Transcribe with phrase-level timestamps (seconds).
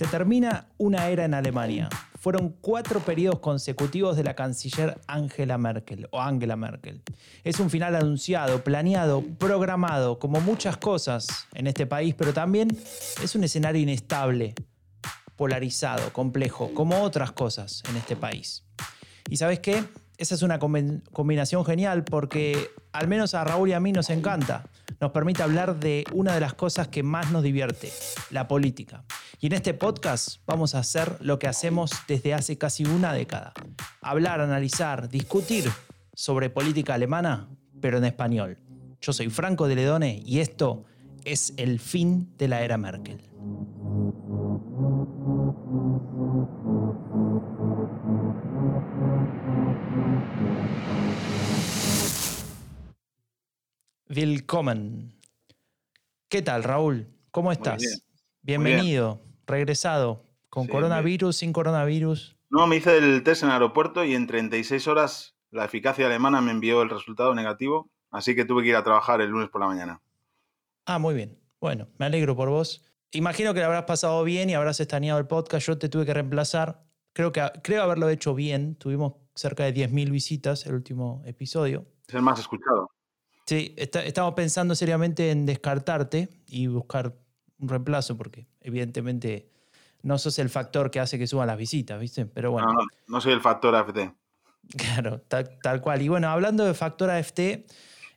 [0.00, 1.90] Se termina una era en Alemania.
[2.18, 7.02] Fueron cuatro periodos consecutivos de la canciller Angela Merkel o Angela Merkel.
[7.44, 12.68] Es un final anunciado, planeado, programado, como muchas cosas en este país, pero también
[13.22, 14.54] es un escenario inestable,
[15.36, 18.64] polarizado, complejo, como otras cosas en este país.
[19.28, 19.84] ¿Y sabes qué?
[20.20, 24.66] Esa es una combinación genial porque al menos a Raúl y a mí nos encanta.
[25.00, 27.90] Nos permite hablar de una de las cosas que más nos divierte,
[28.28, 29.02] la política.
[29.40, 33.54] Y en este podcast vamos a hacer lo que hacemos desde hace casi una década.
[34.02, 35.70] Hablar, analizar, discutir
[36.12, 37.48] sobre política alemana,
[37.80, 38.58] pero en español.
[39.00, 40.84] Yo soy Franco de Ledone y esto
[41.24, 43.22] es el fin de la era Merkel.
[54.12, 55.14] Willkommen.
[56.28, 57.06] ¿Qué tal, Raúl?
[57.30, 58.02] ¿Cómo estás?
[58.42, 60.24] Bienvenido, regresado.
[60.48, 62.36] ¿Con coronavirus, sin coronavirus?
[62.48, 66.40] No, me hice el test en el aeropuerto y en 36 horas la eficacia alemana
[66.40, 69.60] me envió el resultado negativo, así que tuve que ir a trabajar el lunes por
[69.60, 70.02] la mañana.
[70.86, 71.38] Ah, muy bien.
[71.60, 72.84] Bueno, me alegro por vos.
[73.12, 75.68] Imagino que lo habrás pasado bien y habrás estañado el podcast.
[75.68, 76.82] Yo te tuve que reemplazar.
[77.12, 78.74] Creo, que, creo haberlo hecho bien.
[78.74, 81.86] Tuvimos cerca de 10.000 visitas el último episodio.
[82.08, 82.90] Es el más escuchado.
[83.50, 87.16] Sí, estamos pensando seriamente en descartarte y buscar
[87.58, 89.50] un reemplazo, porque evidentemente
[90.02, 92.26] no sos el factor que hace que suban las visitas, ¿viste?
[92.26, 92.72] Pero bueno.
[92.72, 93.98] No, no, soy el factor AFT.
[94.76, 96.00] Claro, tal, cual.
[96.00, 97.66] Y bueno, hablando de factor AFT,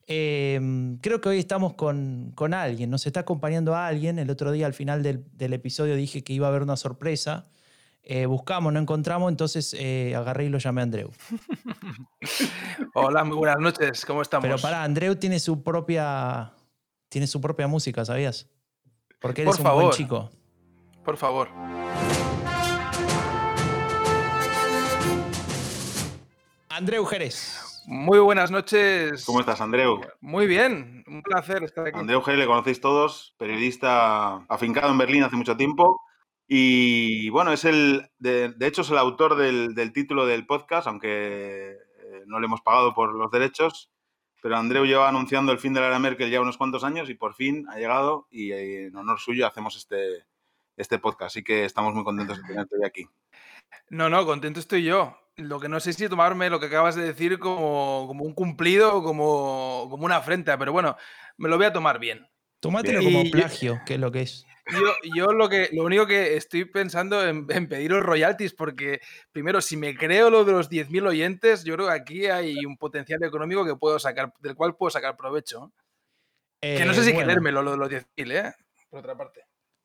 [0.06, 4.20] em, creo que hoy estamos con, con, alguien, nos está acompañando a alguien.
[4.20, 7.50] El otro día, al final del, del episodio, dije que iba a haber una sorpresa.
[8.06, 11.12] Eh, buscamos, no encontramos, entonces eh, agarré y lo llamé a Andreu.
[12.94, 14.44] Hola, muy buenas noches, ¿cómo estamos?
[14.44, 16.52] Pero para, Andreu tiene su propia,
[17.08, 18.50] tiene su propia música, ¿sabías?
[19.22, 20.30] Porque eres un buen chico.
[21.06, 21.48] Por favor.
[26.68, 27.84] Andreu Jerez.
[27.86, 29.24] Muy buenas noches.
[29.26, 30.02] ¿Cómo estás, Andreu?
[30.20, 31.98] Muy bien, un placer estar aquí.
[31.98, 36.02] Andreu Jerez le conocéis todos, periodista afincado en Berlín hace mucho tiempo
[36.56, 42.24] y bueno, es el, de, hecho es el autor del, título del podcast, aunque eh,
[42.28, 43.90] no le hemos pagado por los derechos,
[44.40, 47.16] pero Andreu lleva anunciando el fin de la era Merkel ya unos cuantos años y
[47.16, 50.28] por fin ha llegado y eh, en honor suyo hacemos este,
[50.78, 51.34] este podcast.
[51.34, 53.08] Así que estamos muy contentos de tenerte hoy aquí.
[53.90, 55.18] No, no, contento estoy yo.
[55.38, 58.98] Lo que no sé si tomarme lo que acabas de decir como, como un cumplido
[58.98, 60.98] o como, como una afrenta, pero bueno,
[61.38, 62.28] me lo voy a tomar bien.
[62.60, 64.46] Tómatelo como plagio, que es lo que es.
[65.16, 69.02] Yo, lo, que, lo único que estoy pensando en, en pediros royalties, porque
[69.32, 72.78] primero, si me creo lo de los 10.000 oyentes, yo creo que aquí hay un
[72.78, 75.74] potencial económico que puedo sacar, del cual puedo sacar provecho.
[76.62, 78.54] que no sé si eh, querérmelo lo de los 10.000, ¿eh?
[78.90, 79.42] Por otra parte.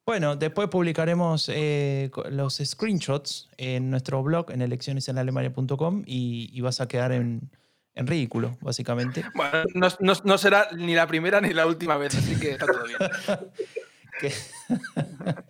[0.06, 6.88] Bueno, después publicaremos eh, los screenshots en nuestro blog en eleccionesenalemania.com y, y vas a
[6.88, 7.50] quedar en,
[7.98, 9.24] en ridículo, básicamente.
[9.34, 9.64] Bueno,
[10.24, 12.98] no, será ni la primera ni la última vez, así que está todo bien.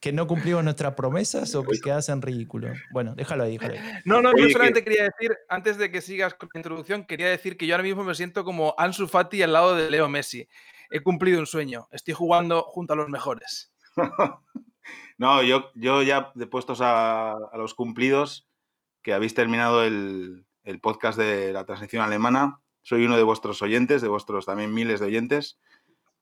[0.00, 2.72] que, no cumplimos nuestras promesas o que quedas en ridículo.
[2.92, 4.00] Bueno, déjalo ahí, déjalo ahí.
[4.04, 7.56] No, no, yo solamente quería decir, antes de que sigas con la introducción, quería decir
[7.56, 10.48] que yo ahora mismo me siento como Ansu Fati al lado de Leo Messi.
[10.90, 13.72] He cumplido un sueño, estoy jugando junto a los mejores.
[15.18, 18.48] no, yo, yo ya de puestos a los cumplidos,
[19.02, 22.60] que habéis terminado el, el podcast de la transición alemana.
[22.82, 25.58] Soy uno de vuestros oyentes, de vuestros también miles de oyentes.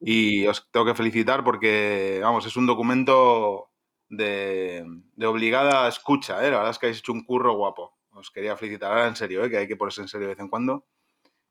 [0.00, 3.70] Y os tengo que felicitar porque, vamos, es un documento
[4.08, 4.84] de,
[5.24, 6.38] obligada escucha.
[6.44, 6.50] ¿eh?
[6.50, 7.98] La verdad es que habéis hecho un curro guapo.
[8.12, 9.50] Os quería felicitar ahora en serio, ¿eh?
[9.50, 10.86] que hay que ponerse en serio de vez en cuando.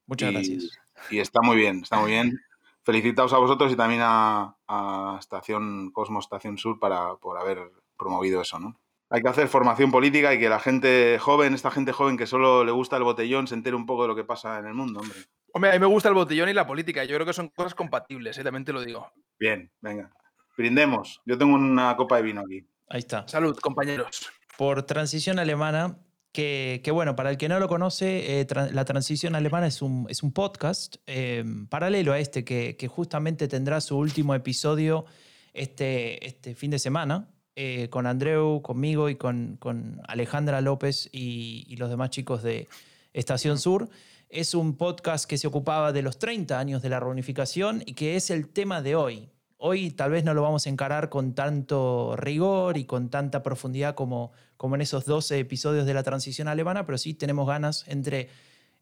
[0.08, 0.78] Muchas gracias.
[1.12, 2.40] Y está muy bien, está muy bien.
[2.84, 8.42] Felicitaos a vosotros y también a, a Estación Cosmos, Estación Sur, para, por haber promovido
[8.42, 8.80] eso, ¿no?
[9.10, 12.64] hay que hacer formación política y que la gente joven, esta gente joven que solo
[12.64, 15.00] le gusta el botellón, se entere un poco de lo que pasa en el mundo,
[15.00, 15.18] hombre.
[15.54, 17.04] Hombre, a mí me gusta el botellón y la política.
[17.04, 18.44] Yo creo que son cosas compatibles, ¿eh?
[18.44, 19.12] también te lo digo.
[19.40, 20.12] Bien, venga.
[20.57, 21.22] Brindemos.
[21.25, 22.66] Yo tengo una copa de vino aquí.
[22.90, 23.28] Ahí está.
[23.28, 24.30] Salud, compañeros.
[24.57, 25.98] Por transición alemana,
[26.31, 30.24] que, bueno, para el que no lo conoce, eh, la transición alemana es un, es
[30.24, 35.06] un podcast eh, paralelo a este que, que, justamente tendrá su último episodio
[35.54, 37.30] este, este fin de semana.
[37.62, 39.60] Eh, con Andreu, conmigo y con,
[40.07, 42.69] Alejandra López y, los demás chicos de
[43.12, 43.90] Estación Sur.
[44.30, 48.16] Es un podcast que se ocupaba de los 30 años de la reunificación y que
[48.16, 49.31] es el tema de hoy.
[49.58, 53.96] Hoy tal vez no lo vamos a encarar con tanto rigor y con tanta profundidad
[53.96, 58.30] como, como en esos 12 episodios de la transición alemana, pero sí tenemos ganas entre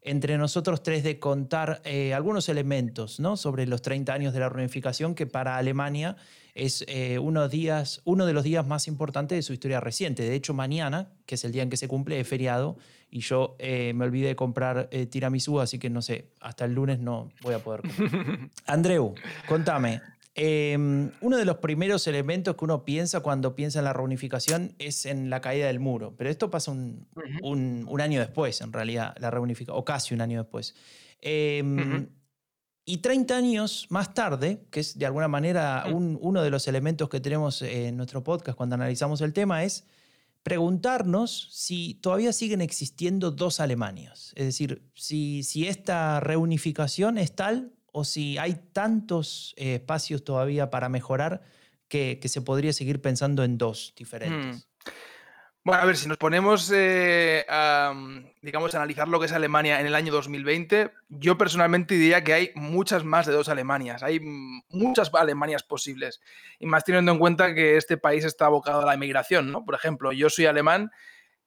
[0.02, 3.36] entre nosotros tres de contar eh, algunos elementos ¿no?
[3.36, 6.16] sobre los 30 años de la reunificación, que para Alemania
[6.54, 10.22] es eh, uno, días, uno de los días más importantes de su historia reciente.
[10.22, 12.76] De hecho, mañana, que es el día en que se cumple, es feriado
[13.10, 16.98] y yo eh, me olvidé de comprar tiramisú, así que no sé, hasta el lunes
[16.98, 18.50] no voy a poder comprar.
[18.66, 19.14] Andreu,
[19.46, 20.00] contame,
[20.40, 25.04] Em, uno de los primeros elementos que uno piensa cuando piensa en la reunificación es
[25.04, 27.08] en la caída del muro, pero esto pasa un,
[28.00, 30.76] año después, en realidad, la reunificación, o casi un año después.
[31.20, 32.08] Em,
[32.84, 37.18] y 30 años más tarde, que es de alguna manera uno de los elementos que
[37.18, 39.88] tenemos en nuestro podcast cuando analizamos el tema, es
[40.44, 44.32] preguntarnos si todavía siguen existiendo dos Alemanias.
[44.36, 50.70] Es decir, si, si esta reunificación es tal o si hay tantos eh, espacios todavía
[50.70, 51.42] para mejorar
[51.88, 54.56] que, se podría seguir pensando en dos diferentes.
[54.56, 54.90] Mm.
[55.64, 57.92] Bueno, a ver, si nos ponemos, eh, a,
[58.40, 62.34] digamos, a analizar lo que es Alemania en el año 2020, yo personalmente diría que
[62.34, 66.20] hay muchas más de dos Alemanias, hay muchas Alemanias posibles,
[66.60, 69.64] y más teniendo en cuenta que este país está abocado a la inmigración, ¿no?
[69.64, 70.92] Por ejemplo, yo soy alemán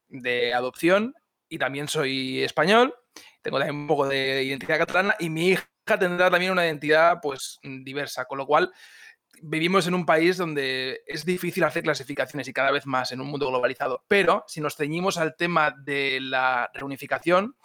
[0.09, 1.15] de adopción
[1.47, 2.93] y también soy español,
[3.41, 7.59] tengo también un poco de identidad catalana y mi hija tendrá también una identidad pues
[7.63, 8.71] diversa, con lo cual
[9.41, 13.27] vivimos en un país donde es difícil hacer clasificaciones y cada vez más en un
[13.27, 14.03] mundo globalizado.
[14.07, 17.55] Pero si nos ceñimos al tema de la reunificación,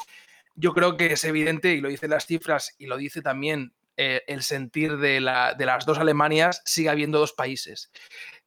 [0.55, 4.23] yo creo que es evidente, y lo dicen las cifras y lo dice también eh,
[4.27, 7.91] el sentir de, las dos Alemanias, sigue habiendo dos países.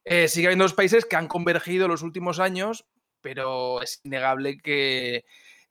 [0.04, 2.86] Eh, sigue habiendo dos países que han convergido en los últimos años,
[3.20, 5.24] pero es innegable que,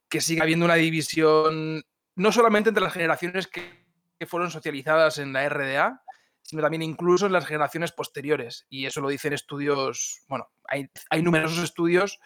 [0.08, 1.84] que sigue habiendo una división
[2.16, 3.89] no solamente entre las generaciones que
[4.20, 6.04] que fueron socializadas en la RDA,
[6.42, 8.68] sino también incluso en las generaciones posteriores.
[8.70, 10.90] Y eso lo dicen estudios, bueno, hay,
[11.22, 12.20] numerosos estudios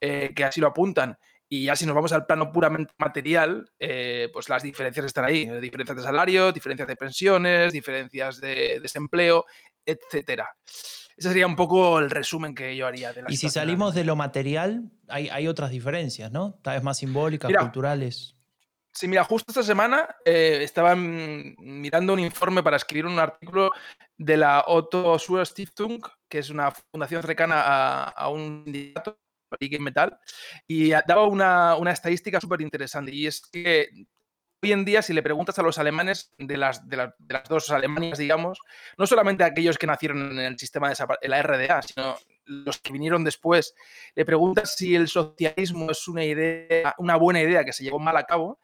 [0.00, 1.18] eh, que así lo apuntan.
[1.48, 5.46] Y ya si nos vamos al plano puramente material, eh, pues las diferencias están ahí.
[5.60, 9.44] Diferencias de salario, diferencias de pensiones, diferencias de desempleo,
[9.84, 10.48] etcétera.
[11.14, 13.12] Ese sería un poco el resumen que yo haría.
[13.12, 16.58] De y si salimos de lo material, hay, otras diferencias, ¿no?
[16.62, 18.36] Tal vez más simbólicas, culturales.
[18.92, 23.70] Sí, mira, justo esta semana eh, estaba mirando un informe para escribir un artículo
[24.18, 27.62] de la Otto Suhr Stiftung, que es una fundación cercana
[28.08, 29.18] a, un sindicato,
[29.80, 30.18] Metal,
[30.66, 33.14] y daba una, estadística súper interesante.
[33.14, 33.88] Y es que
[34.62, 38.18] hoy en día, si le preguntas a los alemanes de las, de, las dos Alemanias,
[38.18, 38.58] digamos,
[38.98, 42.92] no solamente a aquellos que nacieron en el sistema de la RDA, sino los que
[42.92, 43.74] vinieron después,
[44.14, 48.18] le preguntas si el socialismo es una idea, una buena idea que se llevó mal
[48.18, 48.58] a cabo,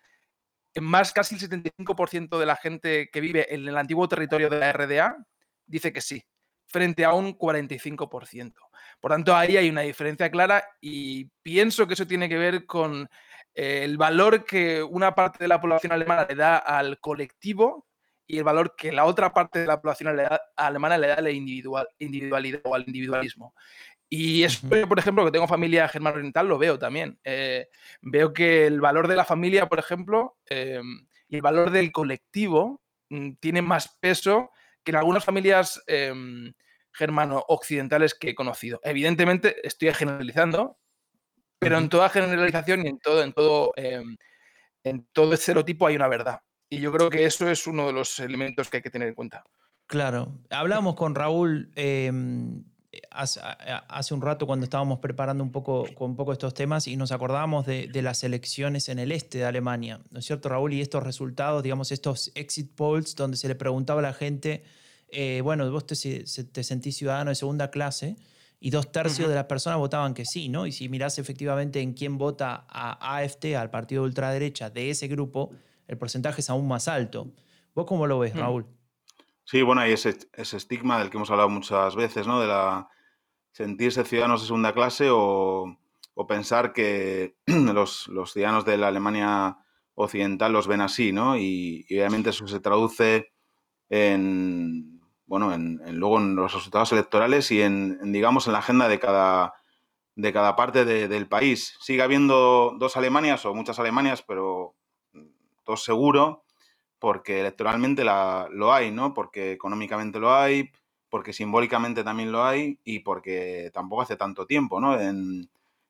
[0.81, 4.73] más casi el 75% de la gente que vive en el antiguo territorio de la
[4.73, 5.17] RDA
[5.67, 6.25] dice que sí,
[6.67, 8.55] frente a un 45%.
[9.01, 13.09] Por tanto, ahí hay una diferencia clara y pienso que eso tiene que ver con
[13.55, 17.87] eh, el valor que una parte de la población alemana le da al colectivo
[18.27, 20.15] y el valor que la otra parte de la población
[20.57, 23.55] alemana le da a la individual, individualidad o al individualismo.
[24.10, 27.19] Y eso, por ejemplo, que tengo familia germano oriental, lo veo también.
[27.25, 27.69] Eh,
[28.00, 30.81] veo que el valor de la familia, por ejemplo, eh,
[31.28, 34.50] y el valor del colectivo mm, tiene más peso
[34.82, 36.14] que en algunas familias eh,
[36.93, 38.81] germano-occidentales que he conocido.
[38.82, 40.78] Evidentemente, estoy generalizando,
[41.58, 46.40] pero en toda generalización y en todo, en todo, en todo estereotipo hay una verdad.
[46.70, 49.15] Y yo creo que eso es uno de los elementos que hay que tener en
[49.15, 49.44] cuenta.
[49.86, 50.38] Claro.
[50.50, 51.72] Hablamos con Raúl
[53.11, 57.13] hace, un rato cuando estábamos preparando un poco, con un poco estos temas y nos
[57.13, 60.73] acordábamos de, las elecciones en el este de Alemania, ¿no es cierto, Raúl?
[60.73, 64.65] Y estos resultados, digamos, estos exit polls donde se le preguntaba a la gente,
[65.09, 65.97] eh, bueno, vos te,
[66.45, 68.17] te, sentís ciudadano de segunda clase
[68.61, 70.67] y dos tercios de las personas votaban que sí, ¿no?
[70.67, 75.09] Y si mirás efectivamente en quién vota a AFT, al partido de ultraderecha de ese
[75.09, 75.51] grupo,
[75.87, 77.33] el porcentaje es aún más alto.
[77.75, 78.39] ¿Vos cómo lo ves, mm.
[78.39, 78.78] Raúl?
[79.50, 82.38] Sí, bueno, hay ese, estigma del que hemos hablado muchas veces, ¿no?
[82.38, 82.90] De la
[83.50, 85.78] sentirse ciudadanos de segunda clase o,
[86.28, 89.56] pensar que los, ciudadanos de la Alemania
[89.94, 91.38] occidental los ven así, ¿no?
[91.38, 93.32] Y, obviamente eso se traduce
[93.88, 98.98] en, bueno, en, luego en los resultados electorales y en, digamos, en la agenda de
[99.00, 99.55] cada
[100.56, 101.74] parte del país.
[101.81, 104.76] Sigue habiendo dos Alemanias o muchas Alemanias, pero
[105.64, 106.44] dos seguro,
[106.98, 109.14] porque electoralmente la, lo hay, ¿no?
[109.14, 110.70] Porque económicamente lo hay,
[111.08, 115.00] porque simbólicamente también lo hay y porque tampoco hace tanto tiempo, ¿no?
[115.00, 115.48] En,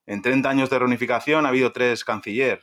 [0.08, 2.62] en 30 años de reunificación ha habido tres canciller.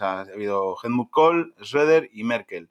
[0.00, 2.68] ha habido Helmut Kohl, Schröder y Merkel.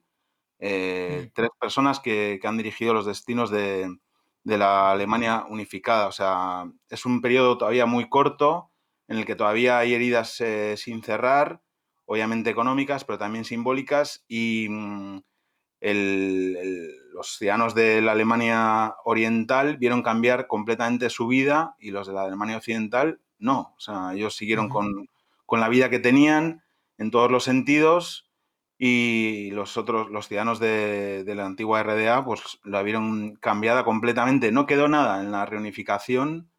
[0.58, 1.32] Eh, mm.
[1.34, 3.96] Tres personas que, han dirigido los destinos de,
[4.44, 6.06] la Alemania unificada.
[6.06, 8.70] O sea, es un periodo todavía muy corto
[9.08, 11.62] en el que todavía hay heridas eh, sin cerrar
[12.10, 15.20] obviamente económicas, pero también simbólicas, y mm,
[17.14, 22.24] los ciudadanos de la Alemania Oriental vieron cambiar completamente su vida y los de la
[22.24, 23.74] Alemania Occidental no.
[23.76, 25.08] O sea, ellos siguieron con,
[25.52, 26.64] la vida que tenían
[26.98, 28.28] en todos los sentidos
[28.76, 34.50] y los otros, los ciudadanos de, la antigua RDA, pues la vieron cambiada completamente.
[34.50, 36.50] No quedó nada en la reunificación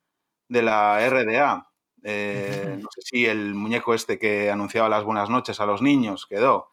[0.48, 1.71] de la RDA.
[2.04, 6.26] Eh, no sé si el muñeco este que anunciaba las buenas noches a los niños
[6.26, 6.70] quedó.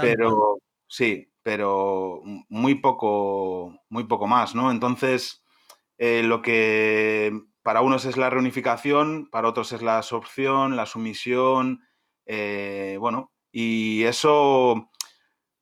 [0.00, 4.70] pero sí, pero muy poco, muy poco más, ¿no?
[4.70, 5.44] Entonces,
[5.98, 11.84] eh, lo que para unos es la reunificación, para otros es la absorción, la sumisión,
[12.26, 14.90] eh, bueno, y eso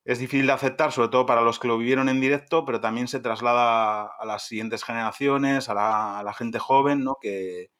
[0.04, 3.08] es difícil de aceptar, sobre todo para los que lo vivieron en directo, pero también
[3.08, 7.16] se traslada a las siguientes generaciones, a la, gente joven, ¿no?
[7.20, 7.70] que,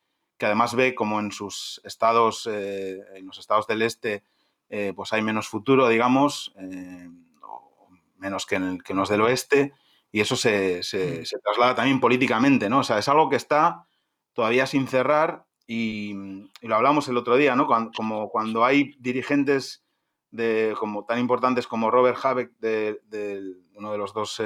[0.45, 4.23] además ve como en sus estados, eh, en los estados del este,
[4.69, 7.09] eh, pues hay menos futuro, digamos, eh,
[8.17, 9.73] menos que en, los del oeste,
[10.13, 11.41] y eso se, se, mm.
[11.43, 12.81] traslada también políticamente, ¿no?
[12.81, 13.87] O sea, es algo que está
[14.35, 16.15] todavía sin cerrar y,
[16.61, 17.67] lo hablamos el otro día, ¿no?
[17.95, 19.85] como cuando hay dirigentes
[20.31, 23.01] de, como, tan importantes como Robert Habeck, de,
[23.75, 24.43] uno de los dos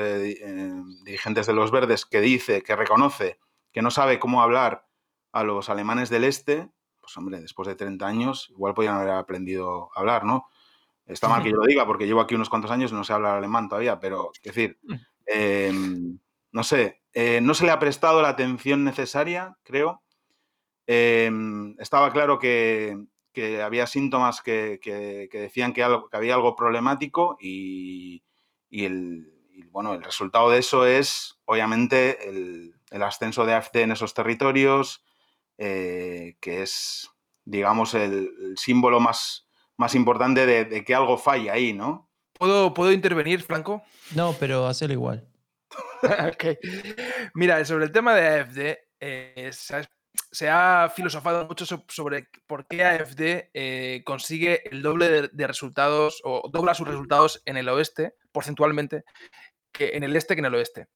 [1.05, 3.39] dirigentes de los Verdes, que dice, que reconoce
[3.73, 4.87] que no sabe cómo hablar
[5.33, 6.69] a los alemanes del este,
[7.01, 10.49] pues hombre, después de 30 años, igual podrían haber aprendido a hablar, ¿no?
[11.07, 13.13] Está mal que yo lo diga porque llevo aquí unos cuantos años y no sé
[13.13, 14.95] hablar alemán todavía, pero, es decir, mm.
[15.27, 16.19] em,
[16.53, 20.03] no sé, eh, no se le ha prestado la atención necesaria, creo.
[20.87, 22.97] Em, estaba claro que,
[23.33, 24.81] que había síntomas que,
[25.33, 28.23] decían que, había algo problemático y,
[28.71, 29.33] el,
[29.71, 35.05] bueno, el resultado de eso es, obviamente, el, ascenso de AFD en esos territorios,
[35.63, 37.11] eh, que es,
[37.45, 42.11] digamos, el, símbolo más, más importante de, que algo falla ahí, ¿no?
[42.33, 43.83] ¿Puedo, ¿Puedo intervenir, Franco?
[44.15, 45.29] No, pero hacerlo igual.
[47.35, 49.51] Mira, sobre el tema de AFD, eh,
[50.33, 56.49] se ha filosofado mucho sobre por qué AFD eh, consigue el doble de, resultados o
[56.51, 59.05] dobla sus resultados en el oeste, porcentualmente,
[59.71, 60.87] que en el este que en el oeste.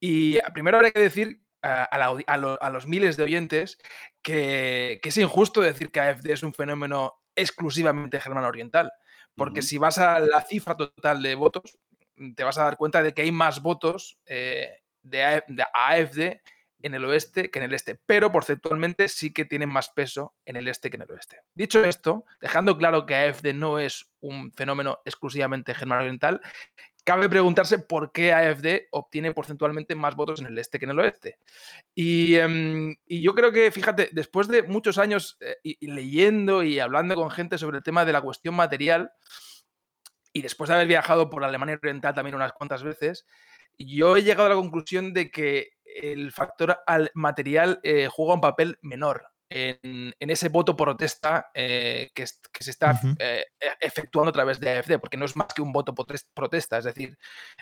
[0.00, 3.78] Y primero habría que decir a, los miles de oyentes
[4.22, 8.92] que, es injusto decir que AFD es un fenómeno exclusivamente germano oriental.
[9.34, 11.78] Porque si vas a la cifra total de votos,
[12.34, 16.40] te vas a dar cuenta de que hay más votos eh, de, de AFD
[16.82, 20.56] en el oeste que en el este, pero porcentualmente sí que tienen más peso en
[20.56, 21.40] el este que en el oeste.
[21.54, 26.40] Dicho esto, dejando claro que AFD no es un fenómeno exclusivamente germano-oriental,
[27.08, 30.98] cabe preguntarse por qué AFD obtiene porcentualmente más votos en el este que en el
[30.98, 31.38] oeste.
[31.94, 37.30] Y, em, yo creo que, fíjate, después de muchos años eh, leyendo y hablando con
[37.30, 39.10] gente sobre el tema de la cuestión material,
[40.34, 43.24] y después de haber viajado por Alemania Oriental también unas cuantas veces,
[43.78, 46.78] yo he llegado a la conclusión de que el factor
[47.14, 53.44] material eh, juega un papel menor en, ese voto protesta eh, que, se está eh,
[53.60, 56.84] e, efectuando a través de AFD, porque no es más que un voto protesta, es
[56.84, 57.16] decir,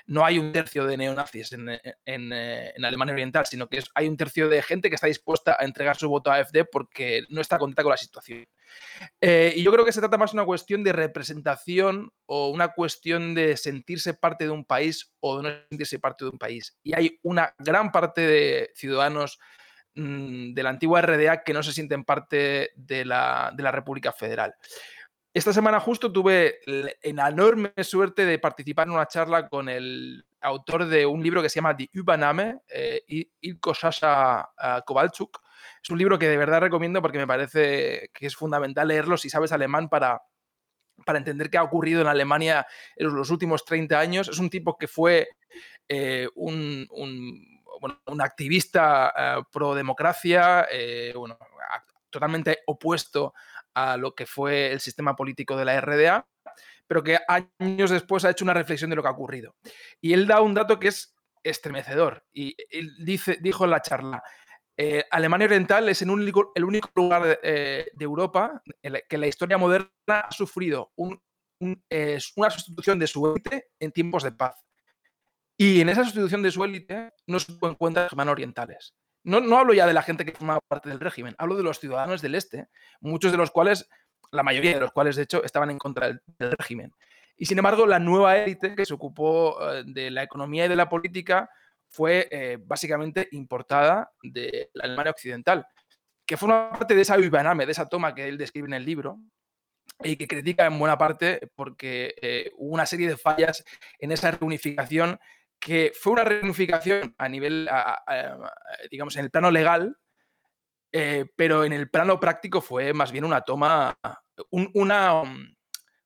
[0.07, 1.69] no hay un tercio de neonazis en,
[2.05, 5.97] en, Alemania Oriental, sino que hay un tercio de gente que está dispuesta a entregar
[5.97, 8.47] su voto a AFD porque no está contenta con la situación.
[9.21, 13.35] y yo creo que se trata más de una cuestión de representación o una cuestión
[13.35, 16.77] de sentirse parte de un país o de no sentirse parte de un país.
[16.83, 19.39] Y hay una gran parte de ciudadanos
[19.97, 24.55] mm, de la antigua RDA que no se sienten parte de la, República Federal.
[25.35, 30.87] Esta semana justo tuve la enorme suerte de participar en una charla con el autor
[30.87, 33.03] de un libro que se llama Die Übernahme, eh,
[33.41, 35.41] Ilko Sasha eh, Kowalczuk.
[35.83, 39.29] Es un libro que de verdad recomiendo porque me parece que es fundamental leerlo si
[39.29, 40.23] sabes alemán para,
[41.05, 44.29] para entender qué ha ocurrido en Alemania en los últimos 30 años.
[44.29, 45.29] Es un tipo que fue
[45.89, 46.87] eh, un,
[48.21, 51.15] activista eh, pro democracia, eh,
[52.11, 53.35] totalmente opuesto
[53.75, 56.27] a lo que fue el sistema político de la RDA,
[56.87, 59.55] pero que años después ha hecho una reflexión de lo que ha ocurrido.
[60.01, 62.25] Y él da un dato que es estremecedor.
[62.33, 64.23] Y él dice, dijo en la charla,
[64.79, 66.53] eh, Alemania Oriental es el único,
[66.95, 73.69] lugar de, Europa en que la historia moderna ha sufrido una sustitución de su élite
[73.81, 74.66] en tiempos de paz.
[75.57, 78.95] Y en esa sustitución de su élite no se encuentran germanos orientales.
[79.25, 81.81] No, no hablo ya de la gente que formaba parte del régimen, hablo de los
[81.81, 82.69] ciudadanos del este,
[83.01, 83.89] muchos de los cuales,
[84.31, 86.21] la mayoría de los cuales de hecho estaban en contra del,
[86.59, 86.93] régimen.
[87.37, 90.77] Y sin embargo, la nueva élite que se ocupó eh, de la economía y de
[90.77, 91.51] la política
[91.89, 95.67] fue eh, básicamente importada de la Alemania Occidental,
[96.25, 99.19] que forma parte de esa Übernahme, de esa toma que él describe en el libro,
[100.03, 103.65] y que critica en buena parte porque eh, hubo una serie de fallas
[103.99, 105.19] en esa reunificación
[105.67, 107.69] que fue una reunificación a nivel,
[108.89, 109.99] digamos, en el plano legal,
[110.93, 113.99] eh, pero en el plano práctico fue más bien una toma,
[114.53, 115.23] una,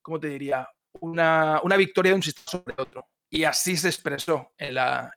[0.01, 0.67] ¿cómo te diría?
[1.01, 5.13] Una, una victoria de un sistema sobre otro y así se expresó en la,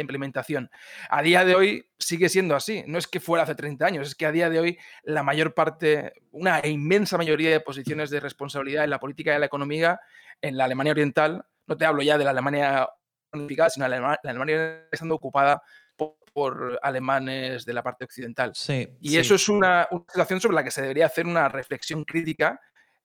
[0.00, 0.70] implementación.
[1.08, 2.84] A día de hoy sigue siendo así.
[2.86, 5.54] No es que fuera hace 30 años, es que a día de hoy la mayor
[5.54, 9.98] parte, una inmensa mayoría de posiciones de responsabilidad en la política y en la economía
[10.42, 12.88] en la Alemania Oriental, no te hablo ya de la Alemania
[13.32, 15.62] unificada, sino la Alemania, estando ocupada
[15.96, 18.52] por, alemanes de la parte occidental.
[19.00, 22.58] y eso es una, una situación sobre la que se debería hacer una reflexión crítica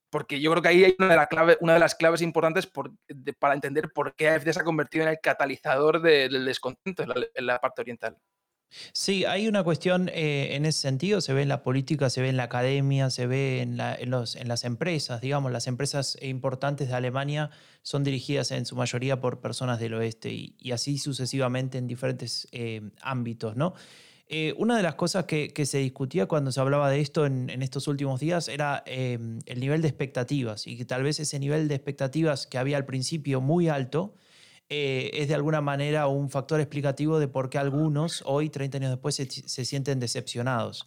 [0.10, 2.70] porque yo creo que ahí hay una de, la clave, una de las claves importantes
[3.40, 7.60] para entender por qué AFD se ha convertido en el catalizador del descontento en la,
[7.60, 8.18] parte oriental.
[8.92, 12.30] Sí, hay una cuestión eh, en ese sentido, se ve en la política, se ve
[12.30, 17.50] en la academia, se ve en, las empresas, digamos, las empresas importantes de Alemania
[17.82, 22.82] son dirigidas en su mayoría por personas del oeste y, así sucesivamente en diferentes eh,
[23.02, 23.74] ámbitos, ¿no?
[24.30, 27.88] Eh, una de las cosas que, se discutía cuando se hablaba de esto en, estos
[27.88, 32.46] últimos días era el nivel de expectativas y que tal vez ese nivel de expectativas
[32.46, 34.14] que había al principio muy alto
[34.70, 38.92] eh, es de alguna manera un factor explicativo de por qué algunos hoy, 30 años
[38.92, 40.86] después, se, sienten decepcionados.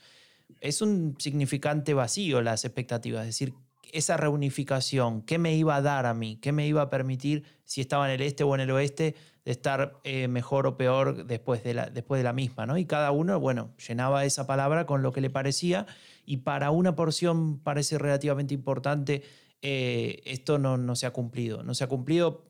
[0.60, 3.54] Es un significante vacío las expectativas, es decir,
[3.92, 6.38] esa reunificación, ¿qué me iba a dar a mí?
[6.40, 9.16] ¿Qué me iba a permitir si estaba en el este o en el oeste?
[9.44, 12.76] de estar eh, mejor o peor después de, la, después de la misma, ¿no?
[12.76, 15.86] Y cada uno, bueno, llenaba esa palabra con lo que le parecía
[16.26, 19.22] y para una porción parece relativamente importante,
[19.62, 21.62] eh, esto no, no, se ha cumplido.
[21.62, 22.49] No se ha cumplido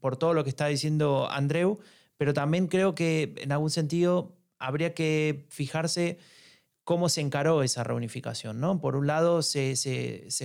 [0.00, 1.78] por todo lo que está diciendo Andreu,
[2.16, 6.18] pero también creo que en algún sentido habría que fijarse
[6.84, 8.80] cómo se encaró esa reunificación, ¿no?
[8.80, 9.76] Por un lado, se,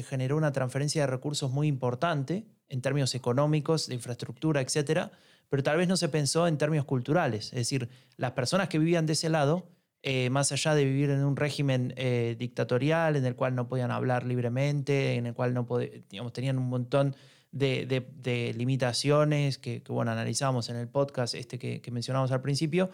[0.07, 5.11] generó una transferencia de recursos muy importante en términos económicos, de infraestructura, etcétera,
[5.49, 7.45] pero tal vez no se pensó en términos culturales.
[7.47, 9.69] Es decir, las personas que vivían de ese lado,
[10.03, 13.89] eh, más allá de vivir en un régimen eh, dictatorial en el cual no podían
[13.89, 15.65] hablar libremente, en el cual no
[16.09, 17.15] digamos, tenían un montón
[17.51, 22.89] de, limitaciones que, bueno, analizamos en el podcast este que, mencionamos al principio,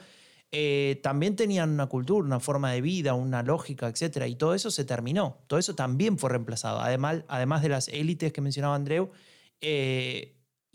[0.52, 4.28] eh, también tenían una cultura, una forma de vida, una lógica, etc.
[4.28, 5.40] Y todo eso se terminó.
[5.48, 6.80] Todo eso también fue reemplazado.
[6.80, 9.12] Además, además de las élites que mencionaba Andreu,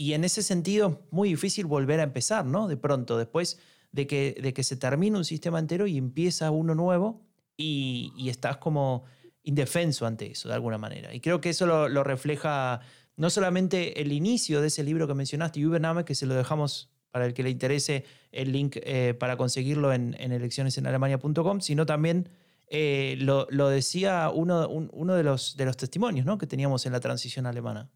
[0.01, 2.69] y en ese sentido, muy difícil volver a empezar, ¿no?
[2.69, 3.59] De pronto, después
[3.91, 8.59] de que, de que se termina un sistema entero y empieza uno nuevo y, estás
[8.59, 9.05] como
[9.43, 11.13] indefenso ante eso, de alguna manera.
[11.15, 12.81] Y creo que eso lo, refleja
[13.19, 17.27] no solamente el inicio de ese libro que mencionaste, Übernahme, que se lo dejamos para
[17.27, 22.31] el que le interese el link eh, para conseguirlo en, en eleccionesenalemania.com, sino también
[22.71, 26.39] eh, lo, decía uno, uno de, los, de los testimonios ¿no?
[26.39, 27.91] que teníamos en la transición alemana.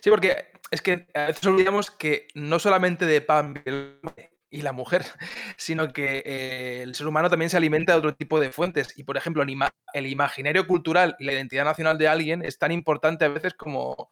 [0.00, 3.62] Sí, porque es que a veces olvidamos que no solamente de pan
[4.50, 5.04] y la mujer,
[5.56, 8.96] sino que eh, el ser humano también se alimenta de otro tipo de fuentes.
[8.96, 9.42] Y, por ejemplo,
[9.92, 14.10] el imaginario cultural y la identidad nacional de alguien es tan importante a veces como,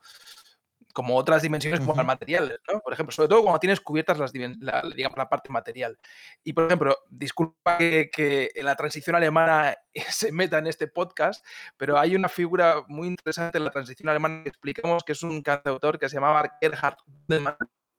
[0.94, 2.80] como otras dimensiones como el material, ¿no?
[2.80, 5.98] Por ejemplo, sobre todo cuando tienes cubiertas las, la, digamos, la parte material.
[6.44, 9.76] Y, por ejemplo, disculpa que, que, la transición alemana
[10.10, 11.44] se meta en este podcast,
[11.76, 15.42] pero hay una figura muy interesante en la transición alemana que explicamos que es un
[15.42, 16.96] cantautor que se llamaba Gerhard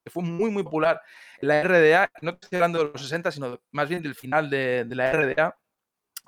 [0.06, 1.02] que fue muy, muy popular
[1.42, 4.86] en la RDA, no estoy hablando de los 60, sino más bien del final de,
[4.88, 5.58] la RDA,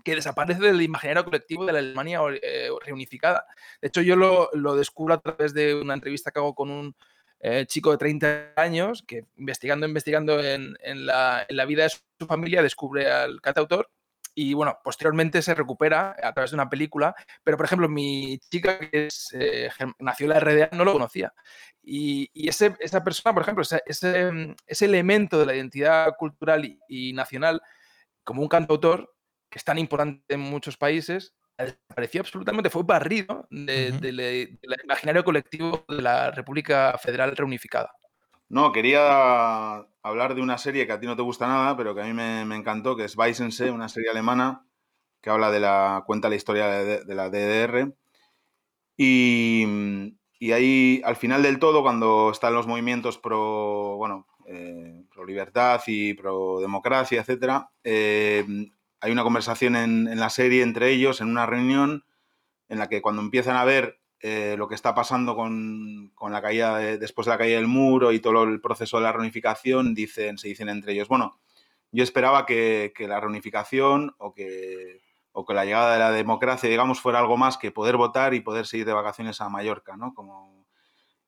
[0.04, 3.46] que desaparece del imaginario colectivo de la Alemania eh, reunificada.
[3.80, 6.96] De hecho, yo lo, descubro a través de una entrevista que hago con un
[7.40, 13.12] eh, chico de 30 años que investigando, investigando en, la, vida de su familia descubre
[13.12, 13.92] al cantautor
[14.40, 18.78] y bueno, posteriormente se recupera a través de una película, pero por ejemplo mi chica
[18.78, 21.34] que eh, nació en la RDA no lo conocía.
[21.82, 27.14] Y, ese, esa persona, por ejemplo, ese, ese, elemento de la identidad cultural y, y
[27.14, 27.64] nacional
[28.24, 29.12] como un cantautor,
[29.50, 36.02] que es tan importante en muchos países, desapareció absolutamente, fue barrido del imaginario colectivo de
[36.04, 37.92] la República Federal Reunificada.
[38.50, 42.02] No, quería hablar de una serie que a ti no te gusta nada, pero que
[42.02, 44.66] a mí me, encantó, que es Weissense, una serie alemana
[45.22, 47.94] que habla de la, cuenta la historia de, la DDR.
[48.96, 49.66] Y,
[50.54, 56.14] ahí, al final del todo, cuando están los movimientos pro, bueno, eh, pro libertad y
[56.14, 58.46] pro democracia, etcétera, eh,
[59.02, 62.06] hay una conversación en, la serie entre ellos, en una reunión,
[62.70, 66.78] en la que cuando empiezan a ver eh, lo que está pasando con, la caída,
[66.78, 70.48] después de la caída del muro y todo el proceso de la reunificación, dicen, se
[70.48, 71.40] dicen entre ellos, bueno,
[71.92, 75.02] yo esperaba que, la reunificación o que,
[75.32, 78.42] o que la llegada de la democracia, digamos, fuera algo más que poder votar y
[78.42, 80.14] poder seguir de vacaciones a Mallorca, ¿no?
[80.14, 80.66] Como,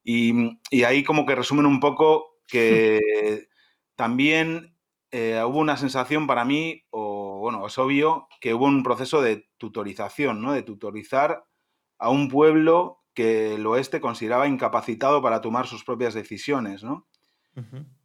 [0.03, 3.47] y, y ahí como que resumen un poco que
[3.95, 4.75] también
[5.11, 9.47] eh, hubo una sensación para mí, o bueno, es obvio, que hubo un proceso de
[9.57, 10.53] tutorización, ¿no?
[10.53, 11.45] De tutorizar
[11.99, 17.07] a un pueblo que el oeste consideraba incapacitado para tomar sus propias decisiones, ¿no?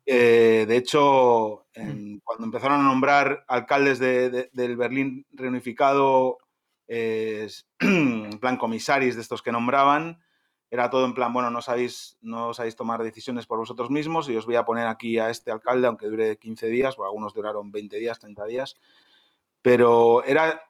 [0.07, 1.66] Eh, de hecho,
[2.24, 6.38] cuando empezaron a nombrar alcaldes del Berlín reunificado,
[6.88, 10.20] eh, en plan comisaris de estos que nombraban,
[10.70, 14.37] era todo en plan, bueno, no sabéis, no sabéis tomar decisiones por vosotros mismos y
[14.37, 17.70] os voy a poner aquí a este alcalde, aunque dure 15 días, o algunos duraron
[17.70, 18.76] 20 días, 30 días,
[19.62, 20.61] pero era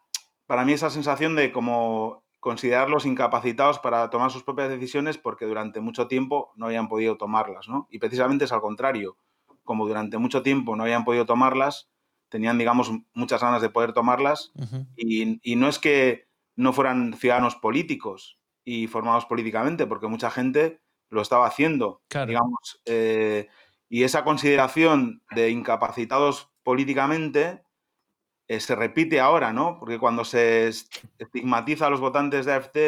[0.46, 5.80] para mí esa sensación de como considerarlos incapacitados para tomar sus propias decisiones porque durante
[5.80, 7.88] mucho tiempo no habían podido tomarlas, ¿no?
[7.90, 9.16] Y precisamente es al contrario,
[9.62, 11.88] como durante mucho tiempo no habían podido tomarlas,
[12.28, 14.52] tenían, digamos, muchas ganas de poder tomarlas
[14.94, 20.80] y, y no es que no fueran ciudadanos políticos, y formados políticamente, porque mucha gente
[21.10, 22.80] lo estaba haciendo, digamos.
[22.86, 23.48] Eh,
[23.88, 27.63] y esa consideración de incapacitados políticamente
[28.48, 29.78] eh, se repite ahora, ¿no?
[29.78, 30.68] Porque cuando se
[31.18, 32.78] estigmatiza a los votantes de AFT,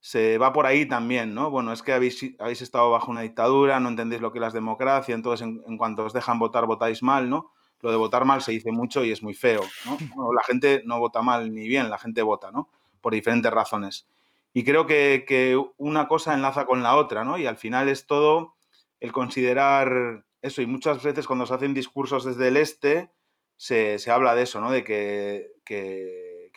[0.00, 1.50] se va por ahí también, ¿no?
[1.50, 4.50] Bueno, es que habéis, habéis estado bajo una dictadura, no entendéis lo que es la
[4.50, 7.52] democracia, entonces en, cuanto os dejan votar, votáis mal, ¿no?
[7.80, 9.96] Lo de votar mal se dice mucho y es muy feo, ¿no?
[10.34, 12.68] la gente no vota mal ni bien, la gente vota, ¿no?
[13.00, 14.06] Por diferentes razones.
[14.52, 17.38] Y creo que, una cosa enlaza con la otra, ¿no?
[17.38, 18.54] Y al final es todo
[19.00, 20.62] el considerar eso.
[20.62, 23.10] Y muchas veces cuando se hacen discursos desde el este,
[23.56, 24.70] se, habla de eso, ¿no?
[24.70, 25.50] De que,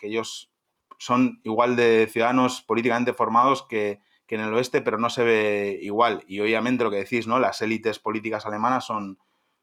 [0.02, 0.50] ellos
[0.98, 6.22] son igual de ciudadanos políticamente formados que, en el oeste, pero no se ve igual.
[6.26, 7.38] Y obviamente lo que decís, ¿no?
[7.38, 9.18] Las élites políticas alemanas son,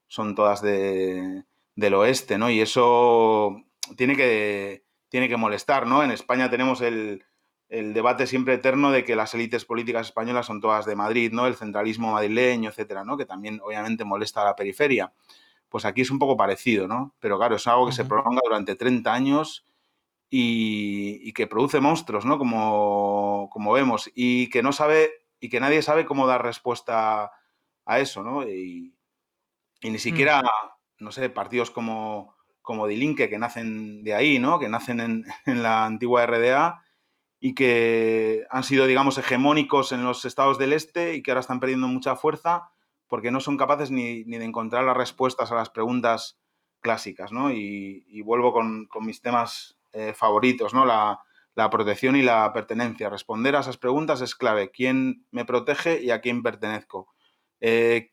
[0.07, 1.43] son todas de,
[1.75, 2.49] del oeste, ¿no?
[2.49, 3.63] Y eso
[3.95, 6.03] tiene que, tiene que molestar, ¿no?
[6.03, 7.23] En España tenemos el,
[7.69, 11.47] el debate siempre eterno de que las élites políticas españolas son todas de Madrid, ¿no?
[11.47, 13.17] El centralismo madrileño, etcétera, ¿no?
[13.17, 15.13] Que también obviamente molesta a la periferia.
[15.75, 17.13] Pues aquí es un poco parecido, ¿no?
[17.19, 19.65] Pero claro, es algo que se prolonga durante 30 años
[20.29, 22.37] y, que produce monstruos, ¿no?
[22.37, 24.09] Como, como, vemos.
[24.15, 27.29] Y que no sabe, y que nadie sabe cómo dar respuesta
[27.83, 28.47] a eso, ¿no?
[28.47, 28.95] Y,
[29.83, 29.97] ni mm.
[29.97, 30.43] siquiera,
[30.99, 34.59] no sé, partidos como, como Dilinque, que nacen de ahí, ¿no?
[34.59, 36.85] Que nacen en, en la antigua RDA
[37.41, 41.59] y que han sido, digamos, hegemónicos en los estados del este y que ahora están
[41.59, 42.71] perdiendo mucha fuerza
[43.15, 46.37] porque no son capaces ni, de encontrar las respuestas a las preguntas
[46.81, 47.49] clásicas, ¿no?
[47.49, 50.85] Y, vuelvo con, mis temas eh, favoritos, ¿no?
[50.85, 51.21] La,
[51.71, 53.09] protección y la pertenencia.
[53.09, 54.69] Responder a esas preguntas es clave.
[54.69, 57.07] ¿Quién me protege y a quién pertenezco?
[57.61, 58.11] Eh,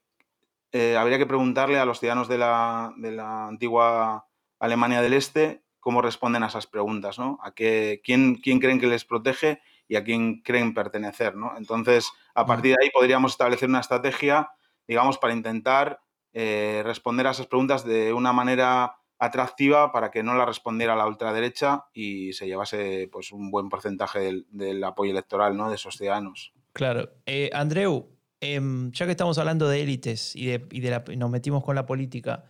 [0.70, 4.28] eh, habría que preguntarle a los ciudadanos de la, de la antigua
[4.60, 7.40] Alemania del Este cómo responden a esas preguntas, ¿no?
[7.42, 11.54] A qué, quién, quién creen que les protege y a quién creen pertenecer, ¿no?
[11.56, 14.52] Entonces, a partir de ahí podríamos establecer una estrategia,
[14.86, 16.00] digamos, para intentar
[16.32, 21.06] eh, responder a esas preguntas de una manera atractiva para que no la respondiera la
[21.06, 25.68] ultraderecha y se llevase pues un buen porcentaje del, apoyo electoral ¿no?
[25.68, 26.52] de esos ciudadanos.
[26.72, 27.08] Claro.
[27.26, 28.08] Eh, Andreu,
[28.40, 32.46] em, ya que estamos hablando de élites y, de, nos metimos con la política,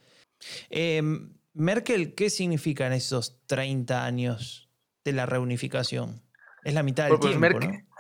[0.71, 4.71] em, Merkel, ¿qué significa en esos 30 años
[5.05, 6.23] de la reunificación?
[6.65, 7.92] Es la mitad del pues, pues tiempo, Merkel, ¿no?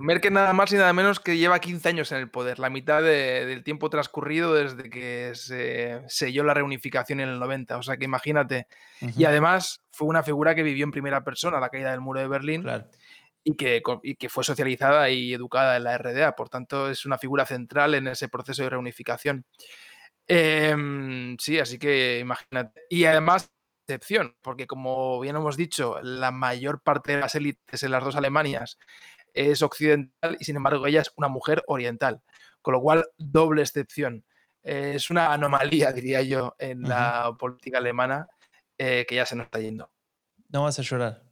[0.00, 3.02] Merkel nada más y nada menos que lleva 15 años en el poder, la mitad
[3.02, 8.04] del tiempo transcurrido desde que se selló la reunificación en el 90, o sea que
[8.04, 8.66] imagínate.
[9.16, 12.28] Y además fue una figura que vivió en primera persona la caída del muro de
[12.28, 12.66] Berlín
[13.42, 17.18] y, que, y que fue socializada y educada en la RDA, por tanto es una
[17.18, 19.44] figura central en ese proceso de reunificación.
[20.26, 22.82] Em, sí, así que imagínate.
[22.88, 23.50] Y además,
[23.90, 28.14] excepción, porque como bien hemos dicho, la mayor parte de las élites en las dos
[28.14, 28.78] Alemanias
[29.34, 32.22] es occidental y sin embargo ella es una mujer oriental,
[32.62, 34.24] con lo cual doble excepción.
[34.62, 38.28] es una anomalía, diría yo, en la política alemana
[38.78, 39.90] eh, que ya se nos está yendo.
[40.48, 41.22] ¿No vas a llorar?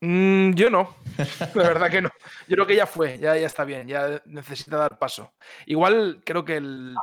[0.00, 0.96] Mm, yo no,
[1.54, 2.10] la verdad que no.
[2.48, 5.32] Yo creo que ya fue, ya, ya está bien, ya necesita dar paso.
[5.66, 6.94] Igual creo que el,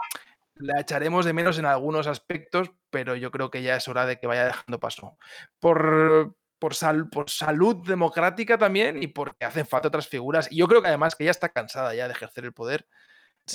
[0.56, 4.20] la echaremos de menos en algunos aspectos, pero yo creo que ya es hora de
[4.20, 5.18] que vaya dejando paso.
[5.60, 6.76] Por, por,
[7.10, 10.48] por salud democrática también y porque hacen falta otras figuras.
[10.52, 12.88] Y yo creo que además que ella está cansada ya de ejercer el poder.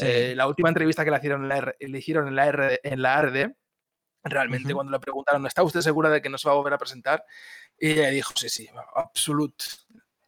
[0.01, 3.01] Eh, la última entrevista que le hicieron en la, le hicieron en la, RD, en
[3.01, 3.53] la ARD,
[4.25, 6.79] realmente cuando le preguntaron, ¿está usted segura de que no se va a volver a
[6.79, 7.25] presentar?
[7.79, 9.55] Y ella dijo, sí, sí, absolut.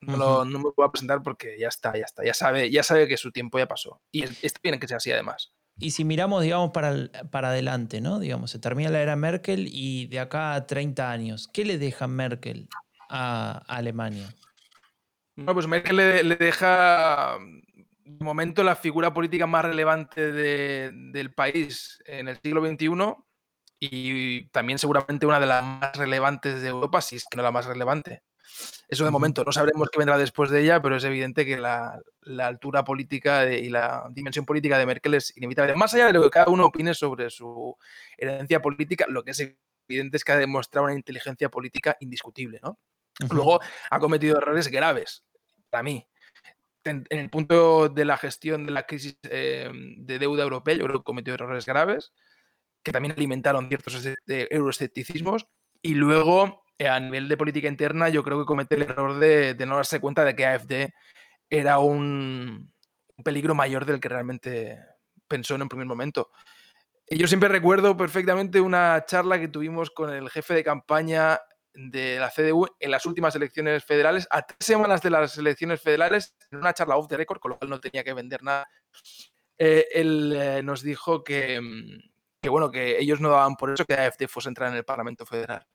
[0.01, 3.09] No, no, me voy a presentar porque ya está, ya está, ya sabe, ya sabe
[3.09, 4.01] que su tiempo ya pasó.
[4.13, 5.53] Y está bien que sea así además.
[5.81, 8.19] Y si miramos, digamos, para, para adelante, ¿no?
[8.19, 12.09] Digamos, se termina la era Merkel y de acá a 30 años, ¿qué le deja
[12.09, 12.69] Merkel
[13.09, 14.35] a, Alemania?
[15.37, 17.39] Bueno, pues Merkel le, deja
[18.05, 22.89] de momento la figura política más relevante del país en el siglo XXI
[23.79, 27.53] y también seguramente una de las más relevantes de Europa, si es que no la
[27.53, 28.23] más relevante.
[28.89, 32.01] Eso de momento, no sabremos qué vendrá después de ella, pero es evidente que la,
[32.39, 35.75] altura política y la dimensión política de Merkel es inevitable.
[35.75, 37.77] Más allá de lo que cada uno opine sobre su
[38.17, 39.55] herencia política, lo que es
[39.89, 42.61] evidente es que ha demostrado una inteligencia política indiscutible.
[42.63, 42.79] ¿no?
[43.31, 45.23] Luego ha cometido errores graves,
[45.69, 46.07] para mí.
[46.85, 50.97] En, el punto de la gestión de la crisis eh, de deuda europea, yo creo
[50.97, 52.13] que ha cometido errores graves,
[52.83, 55.47] que también alimentaron ciertos euroescepticismos.
[55.83, 59.57] Y luego eh, a nivel de política interna, yo creo que comete el error de,
[59.67, 60.93] no darse cuenta de que AFD
[61.51, 62.73] era un,
[63.25, 64.79] peligro mayor del que realmente
[65.27, 66.31] pensó en un primer momento.
[67.11, 71.41] Yo siempre recuerdo perfectamente una charla que tuvimos con el jefe de campaña
[71.75, 76.37] de la CDU en las últimas elecciones federales, a tres semanas de las elecciones federales,
[76.51, 78.69] en una charla off the record, con lo cual no tenía que vender nada.
[79.57, 81.61] Eh, él eh, nos dijo que,
[82.41, 84.85] que, bueno, que ellos no daban por eso que AFD fuese a entrar en el
[84.85, 85.67] Parlamento Federal.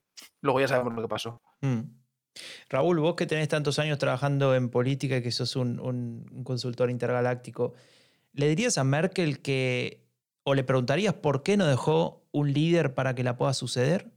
[0.44, 1.42] Luego ya sabemos lo que pasó.
[1.62, 1.80] Mm.
[2.70, 7.74] Raúl, vos que tenés tantos años trabajando en política y que sos un, consultor intergaláctico,
[8.34, 10.06] ¿le dirías a Merkel que,
[10.44, 14.12] o le preguntarías por qué no dejó un líder para que la pueda suceder?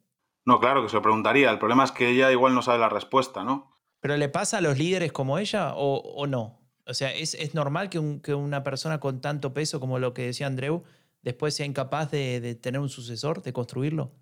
[0.45, 1.51] No, claro que se lo preguntaría.
[1.51, 3.71] El problema es que ella igual no sabe la respuesta, ¿no?
[4.01, 6.61] ¿Pero le pasa a los líderes como ella o, no?
[6.87, 7.99] O sea, ¿es, normal que,
[8.35, 10.83] una persona con tanto peso como lo que decía Andreu
[11.23, 14.13] después sea incapaz de tener un sucesor, de construirlo?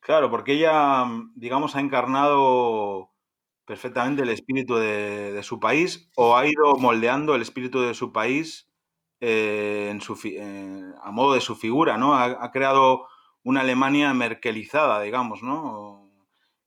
[0.00, 3.10] Claro, porque ella, mm, digamos, ha encarnado
[3.64, 8.68] perfectamente el espíritu de, su país o ha ido moldeando el espíritu de su país
[9.20, 12.14] eh, en su, eh, a modo de su figura, ¿no?
[12.14, 13.06] Ha, creado
[13.44, 16.10] una Alemania merkelizada, digamos, ¿no?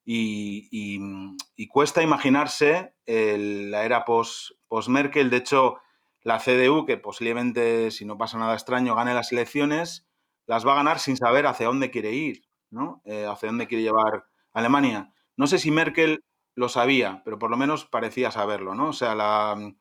[0.05, 1.37] Y, mm,
[1.69, 5.29] cuesta imaginarse la era post-Merkel.
[5.29, 5.77] de hecho,
[6.23, 10.07] la CDU, que posiblemente, si no pasa nada extraño, gane las elecciones,
[10.45, 12.43] las va a ganar sin saber hacia dónde quiere ir.
[12.71, 13.01] ¿No?
[13.05, 15.13] Eh, hacia dónde quiere llevar Alemania.
[15.37, 16.23] No sé si Merkel
[16.55, 18.89] lo sabía, pero por lo menos parecía saberlo, ¿no?
[18.89, 19.73] O sea, la,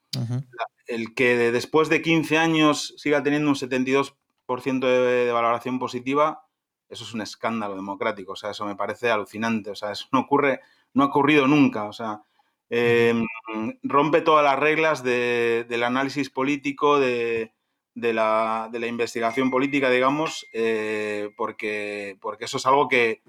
[0.87, 4.15] el que después de 15 años siga teniendo un 72%
[4.81, 6.47] de, valoración positiva,
[6.89, 10.21] eso es un escándalo democrático, o sea, eso me parece alucinante, o sea, eso no
[10.21, 10.61] ocurre,
[10.95, 12.23] no ha ocurrido nunca, o sea,
[12.69, 13.25] em,
[13.83, 17.53] rompe todas las reglas del análisis político, de,
[17.95, 23.23] de la, de la investigación política, digamos, eh, porque, porque eso es algo que,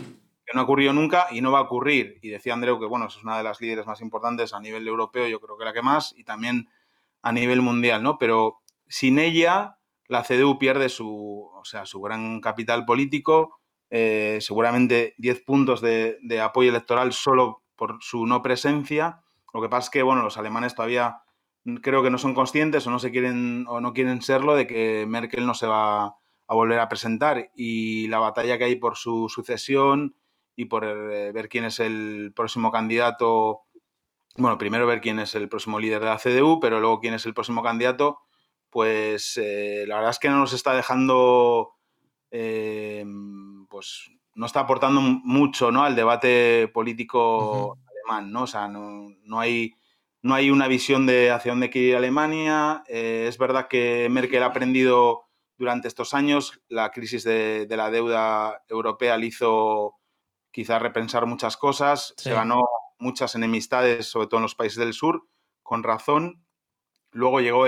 [0.54, 2.20] no ha ocurrido nunca y no va a ocurrir.
[2.22, 5.26] Y decía Andreu que, bueno, es una de las líderes más importantes a nivel europeo,
[5.28, 6.68] yo creo que la que más, y también
[7.22, 8.18] a nivel mundial, ¿no?
[8.18, 9.78] Pero sin ella,
[10.10, 16.18] la CDU pierde su, o sea, su gran capital político, eh, seguramente 10 puntos de,
[16.22, 19.22] de apoyo electoral solo por su no presencia.
[19.54, 21.22] Lo que pasa es que, bueno, los alemanes todavía
[21.82, 25.06] creo que no son conscientes o no se quieren o no quieren serlo de que
[25.08, 26.16] Merkel no se va
[26.52, 30.16] a volver a presentar y la batalla que hay por su sucesión
[30.56, 33.62] y por eh, ver quién es el próximo candidato,
[34.36, 37.26] bueno, primero ver quién es el próximo líder de la CDU, pero luego quién es
[37.26, 38.20] el próximo candidato,
[38.70, 41.76] pues eh, la verdad es que no nos está dejando,
[42.32, 43.06] eh,
[43.70, 45.84] pues no está aportando mucho ¿no?
[45.84, 48.44] al debate político alemán, ¿no?
[48.44, 49.74] O sea, no, no hay
[50.24, 52.84] no hay una visión de hacia dónde quiere ir Alemania.
[52.88, 56.62] Eh, es verdad que Merkel ha aprendido durante estos años.
[56.68, 59.96] La crisis de, la deuda europea le hizo
[60.52, 62.14] quizá repensar muchas cosas.
[62.18, 62.68] Se ganó
[63.00, 65.28] muchas enemistades, sobre todo en los países del sur,
[65.64, 66.46] con razón.
[67.12, 67.66] Luego llegó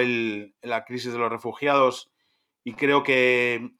[0.62, 2.12] la crisis de los refugiados
[2.64, 3.72] y creo que,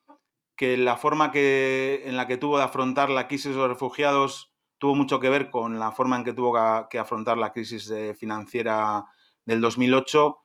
[0.58, 4.53] que la forma que, en la que tuvo de afrontar la crisis de los refugiados
[4.84, 6.58] tuvo mucho que ver con la forma en que tuvo
[6.90, 9.06] que, afrontar la crisis eh, financiera
[9.46, 10.38] del 2008,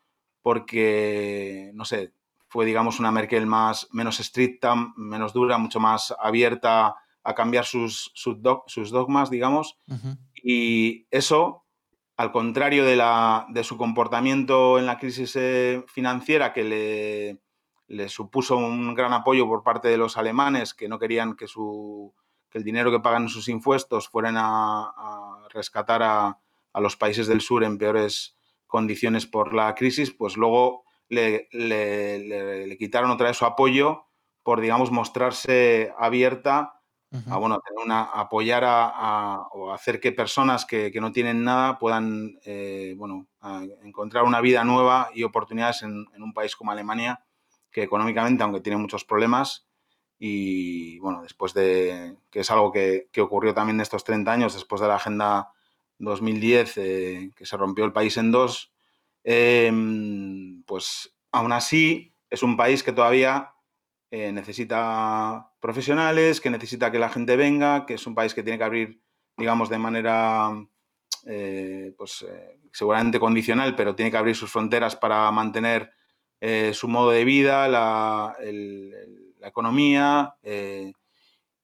[0.42, 2.12] porque, no sé,
[2.46, 8.12] fue, digamos, una Merkel más, menos estricta, menos dura, mucho más abierta a cambiar sus,
[8.14, 8.40] sus,
[8.92, 9.76] dogmas, digamos.
[10.40, 11.64] Y eso,
[12.16, 17.40] al contrario de, la, de, su comportamiento en la crisis eh, financiera, que le,
[17.88, 22.14] le supuso un gran apoyo por parte de los alemanes, que no querían que su
[22.50, 26.38] que el dinero que pagan sus impuestos fueran a, rescatar a,
[26.74, 28.36] los países del sur en peores
[28.68, 31.48] condiciones por la crisis, pues luego le,
[32.78, 34.04] quitaron otra vez su apoyo
[34.44, 36.74] por, digamos, mostrarse abierta
[37.30, 42.94] a, bueno, una, apoyar a, o hacer que personas que, no tienen nada puedan, eh,
[42.96, 43.26] bueno,
[43.82, 47.24] encontrar una vida nueva y oportunidades en, en, un país como Alemania,
[47.72, 49.67] que económicamente, aunque tiene muchos problemas,
[50.18, 54.80] y bueno, después de, que es algo que, ocurrió también en estos 30 años, después
[54.80, 55.52] de la agenda
[55.98, 58.72] 2010, que se rompió el país en dos,
[59.24, 63.54] em, pues aún así es un país que todavía
[64.10, 68.64] necesita profesionales, que necesita que la gente venga, que es un país que tiene que
[68.64, 69.02] abrir,
[69.36, 70.50] digamos, de manera
[71.26, 75.92] eh, pues eh, seguramente condicional, pero tiene que abrir sus fronteras para mantener
[76.40, 78.34] eh, su modo de vida, la,
[79.42, 80.34] economía.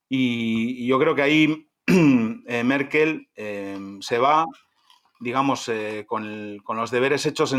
[0.08, 1.68] Y, yo creo que ahí
[2.64, 3.28] Merkel
[4.00, 4.46] se va,
[5.20, 5.70] digamos,
[6.06, 7.54] con, los deberes hechos.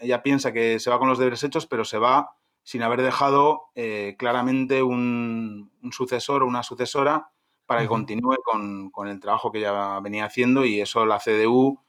[0.00, 2.30] ella piensa que se va con los deberes hechos, pero se va
[2.62, 3.70] sin haber dejado
[4.18, 7.32] claramente un, un sucesor o una sucesora
[7.66, 11.80] para que continúe con, el trabajo que ya venía haciendo y eso la CDU,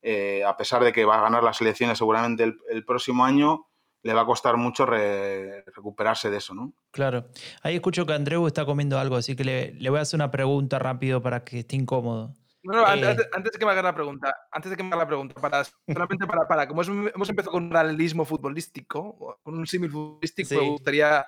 [0.00, 3.66] eh, a pesar de que va a ganar las elecciones seguramente el, próximo año,
[4.02, 6.72] le va a costar mucho recuperarse de eso, ¿no?
[6.90, 7.28] Claro.
[7.62, 10.78] Ahí escucho que Andreu está comiendo algo, así que le, voy a hacer una pregunta
[10.78, 12.34] rápido para que esté incómodo.
[12.64, 15.06] No, eh, antes, de que me haga la pregunta, antes de que me haga la
[15.08, 19.90] pregunta, para, solamente para, para como hemos empezado con un realismo futbolístico, con un símil
[19.90, 21.26] futbolístico, me gustaría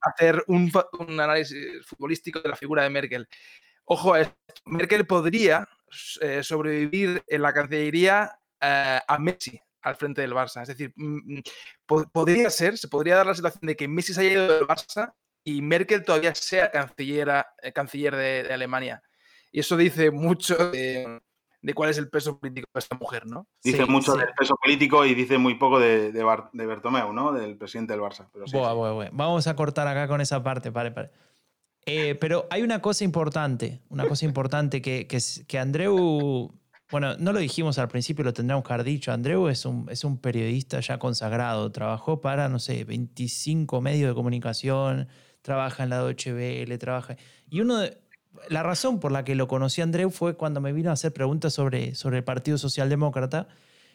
[0.00, 3.28] hacer un, un, análisis futbolístico de la figura de Merkel.
[3.84, 4.14] Ojo,
[4.66, 5.68] Merkel podría
[6.20, 10.62] eh, sobrevivir en la Cancillería eh, a Messi al frente del Barça.
[10.62, 11.38] Es decir, mm,
[12.12, 15.14] podría ser, se podría dar la situación de que Messi se haya ido del Barça
[15.44, 19.00] y Merkel todavía sea canciller de Alemania.
[19.52, 21.20] Y eso dice mucho de,
[21.72, 23.46] cuál es el peso político de esta mujer, ¿no?
[23.62, 27.32] Dice mucho del peso político y dice muy poco de, de, Bertomeu, ¿no?
[27.32, 28.28] Del presidente del Barça.
[28.32, 28.46] Pero
[29.12, 30.92] Vamos a cortar acá con esa parte, vale,
[31.88, 36.52] eh, pero hay una cosa importante, una cosa importante que, que, que, Andreu,
[36.90, 40.04] bueno, no lo dijimos al principio, lo tendríamos que haber dicho, Andreu es un, es
[40.04, 45.08] un periodista ya consagrado, trabajó para, no sé, 25 medios de comunicación,
[45.42, 47.16] trabaja en la Deutsche trabaja...
[47.48, 47.98] Y uno de,
[48.48, 51.12] la razón por la que lo conocí a Andreu fue cuando me vino a hacer
[51.12, 53.48] preguntas sobre, sobre el Partido Socialdemócrata.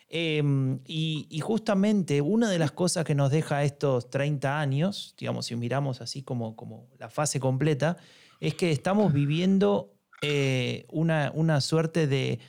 [0.09, 5.55] Em, y, justamente una de las cosas que nos deja estos 30 años, digamos, si
[5.55, 7.95] miramos así como, como la fase completa,
[8.41, 12.39] es que estamos viviendo eh, una, una, suerte de,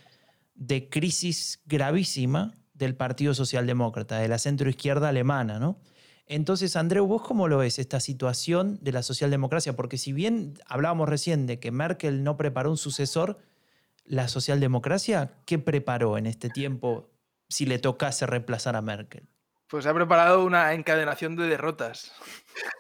[0.55, 5.81] de, crisis gravísima del Partido Socialdemócrata, de la centroizquierda alemana, ¿no?
[6.27, 9.75] Entonces, Andreu, ¿vos cómo lo ves esta situación de la socialdemocracia?
[9.75, 13.39] Porque si bien hablábamos recién de que Merkel no preparó un sucesor,
[14.05, 17.11] la socialdemocracia, ¿qué preparó en este tiempo
[17.49, 19.29] si le tocase reemplazar a Merkel?
[19.69, 22.13] Pues ha preparado una encadenación de derrotas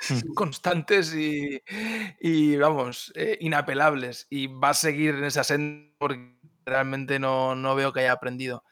[0.35, 4.27] constantes y, vamos, eh, inapelables.
[4.29, 6.32] Y va a seguir en esa senda porque
[6.64, 8.64] realmente no, no veo que haya aprendido.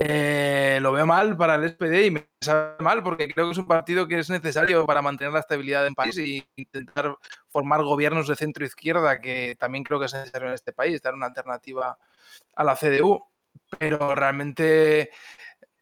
[0.00, 3.58] Eh, lo veo mal para el SPD y me sabe mal porque creo que es
[3.58, 7.16] un partido que es necesario para mantener la estabilidad del país e intentar
[7.48, 11.14] formar gobiernos de centro izquierda, que también creo que es necesario en este país, dar
[11.14, 11.98] una alternativa
[12.54, 13.24] a la CDU.
[13.76, 15.10] Pero realmente,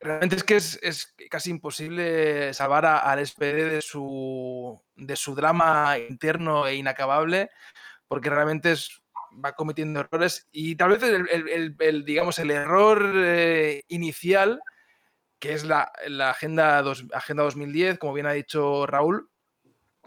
[0.00, 6.66] realmente es que es, casi imposible salvar al SPD de su, de su drama interno
[6.66, 7.50] e inacabable,
[8.08, 9.02] porque realmente es
[9.44, 14.60] va cometiendo errores y tal vez el, digamos, el error eh, inicial,
[15.38, 15.92] que es la,
[16.28, 19.28] agenda, agenda 2010, como bien ha dicho Raúl,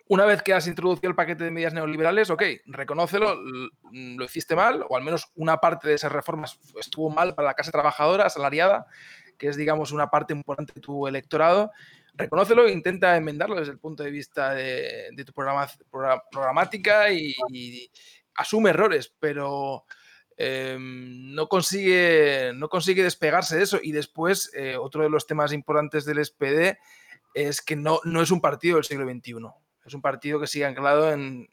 [0.07, 3.35] una vez que has introducido el paquete de medidas neoliberales, ok, reconócelo,
[3.91, 7.53] lo hiciste mal, o al menos una parte de esas reformas estuvo mal para la
[7.53, 8.87] clase trabajadora, asalariada,
[9.37, 11.71] que es, digamos, una parte importante de tu electorado.
[12.15, 15.67] Reconócelo e intenta enmendarlo desde el punto de vista de, tu programa,
[16.31, 17.35] programática y,
[18.39, 19.83] asume errores, pero
[20.37, 23.79] em, no, consigue, no consigue despegarse de eso.
[23.83, 26.79] Y después, eh, otro de los temas importantes del SPD
[27.33, 29.35] es que no, no es un partido del siglo XXI.
[29.85, 31.49] Es un partido que sigue anclado en,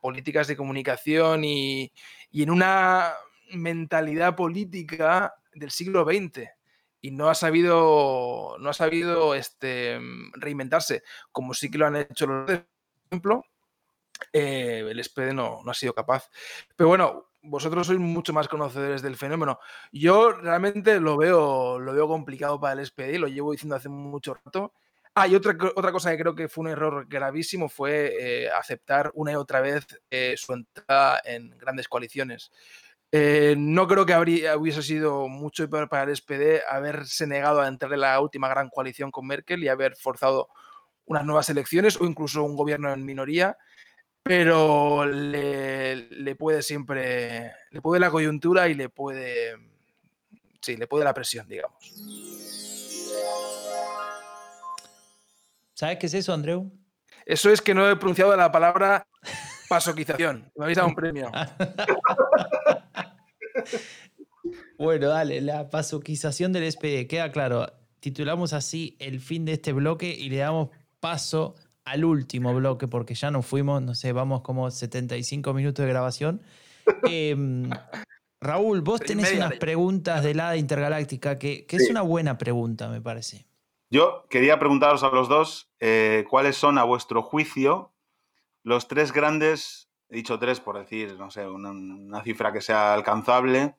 [0.00, 1.92] políticas de comunicación y,
[2.32, 3.12] en una
[3.52, 6.48] mentalidad política del siglo XX
[7.02, 9.98] y no ha sabido, no ha sabido este,
[10.34, 12.64] reinventarse, como sí que lo han hecho los por
[13.10, 13.44] ejemplo,
[14.32, 16.28] eh, el SPD no, ha sido capaz.
[16.76, 19.58] Pero bueno, vosotros sois mucho más conocedores del fenómeno.
[19.92, 24.34] Yo realmente lo veo, lo veo complicado para el SPD, lo llevo diciendo hace mucho
[24.34, 24.74] rato.
[25.14, 29.10] Ah, y otra, otra cosa que creo que fue un error gravísimo fue eh, aceptar
[29.14, 32.50] una y otra vez eh, su entrada en grandes coaliciones.
[33.56, 37.92] no creo que habría, hubiese sido mucho peor para el SPD haberse negado a entrar
[37.92, 40.48] en la última gran coalición con Merkel y haber forzado
[41.10, 43.58] unas nuevas elecciones o incluso un gobierno en minoría
[44.22, 49.56] pero le, puede siempre, le puede la coyuntura y le puede,
[50.60, 51.78] sí, le puede la presión, digamos.
[55.74, 56.70] ¿Sabes qué es eso, Andreu?
[57.24, 59.06] Eso es que no he pronunciado la palabra
[59.68, 60.50] pasoquización.
[60.56, 61.30] Me habéis dado un premio.
[64.78, 67.70] Bueno, dale, la pasoquización del SPD, queda claro.
[68.00, 71.54] Titulamos así el fin de este bloque y le damos paso
[71.90, 76.42] al último bloque porque ya nos fuimos, no sé, vamos como 75 minutos de grabación.
[77.04, 77.68] Em,
[78.40, 83.44] Raúl, vos tenés unas preguntas de la intergaláctica que, es una buena pregunta, me parece.
[83.90, 87.92] Yo quería preguntaros a los dos eh, cuáles son, a vuestro juicio,
[88.62, 93.74] los tres grandes, he dicho tres por decir, no sé, una cifra que sea alcanzable,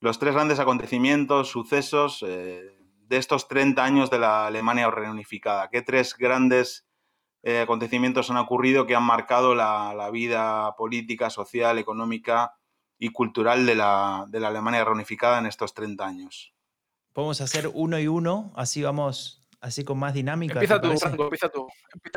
[0.00, 2.76] los tres grandes acontecimientos, sucesos eh,
[3.06, 5.68] de estos 30 años de la Alemania reunificada.
[5.68, 6.84] ¿Qué tres grandes
[7.46, 12.54] eh, acontecimientos han ocurrido que han marcado la, vida política, social, económica
[12.98, 16.54] y cultural de la, Alemania reunificada en estos 30 años?
[17.12, 20.54] Podemos hacer uno y uno, así vamos, así con más dinámica.
[20.54, 21.10] Empieza tú, empieza
[21.50, 21.68] tú,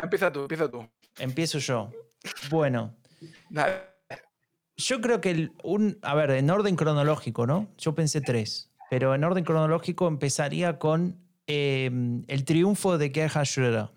[0.02, 0.90] empieza tú, empieza tú.
[1.20, 1.92] Empiezo yo.
[2.50, 2.96] Bueno.
[4.78, 7.68] Yo creo que un, a ver, en orden cronológico, ¿no?
[7.78, 13.97] Yo pensé tres, pero en orden cronológico empezaría con em, el triunfo de Gerhard Schröder.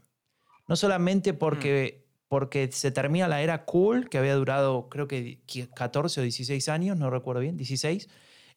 [0.71, 5.41] No solamente porque, porque se termina la era cool, que había durado creo que
[5.75, 8.09] 14 o 16 años, no recuerdo bien, 16,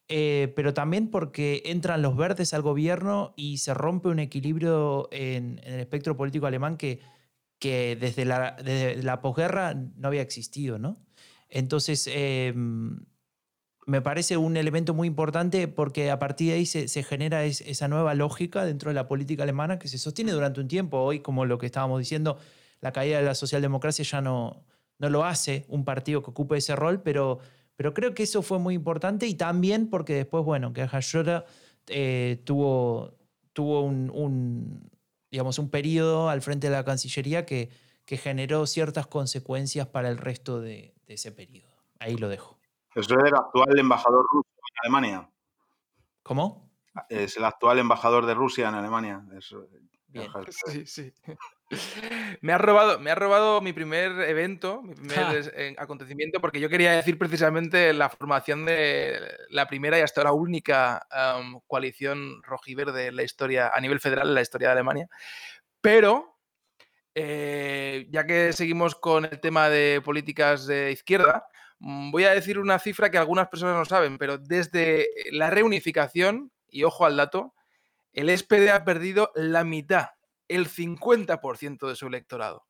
[0.06, 5.60] eh, pero también porque entran los verdes al gobierno y se rompe un equilibrio en,
[5.64, 7.00] el espectro político alemán que,
[7.58, 10.96] que desde, la, desde la posguerra no había existido, ¿no?
[11.48, 13.06] Entonces, em,
[13.86, 18.14] me parece un elemento muy importante porque a partir de ahí se, genera esa nueva
[18.14, 20.98] lógica dentro de la política alemana que se sostiene durante un tiempo.
[20.98, 22.38] Hoy, como lo que estábamos diciendo,
[22.80, 24.64] la caída de la socialdemocracia ya no,
[24.98, 27.38] no lo hace un partido que ocupe ese rol, pero,
[27.76, 31.44] pero creo que eso fue muy importante y también porque después, bueno, que Schröder
[31.88, 33.14] eh, tuvo,
[33.52, 34.90] tuvo un,
[35.30, 37.68] digamos, un periodo al frente de la Cancillería que,
[38.06, 41.74] que generó ciertas consecuencias para el resto de, de ese periodo.
[41.98, 42.53] Ahí lo dejo.
[42.94, 45.28] Es el actual embajador ruso en Alemania.
[46.22, 46.70] ¿Cómo?
[47.08, 49.24] Es el actual embajador de Rusia en Alemania.
[50.08, 50.28] Bien.
[50.66, 51.12] Sí, sí.
[52.40, 56.68] Me ha, robado, me ha robado mi primer evento, mi primer eh, acontecimiento, porque yo
[56.68, 59.18] quería decir precisamente la formación de
[59.50, 61.04] la primera y hasta ahora única
[61.66, 65.08] coalición rojiverde en la historia, a nivel federal, en la historia de Alemania.
[65.80, 66.38] Pero
[67.16, 71.46] eh, ya que seguimos con el tema de políticas de izquierda,
[71.84, 76.84] voy a decir una cifra que algunas personas no saben, pero desde la reunificación, y
[76.84, 77.54] ojo al dato,
[78.12, 80.10] el SPD ha perdido la mitad,
[80.48, 82.66] el 50% de su electorado.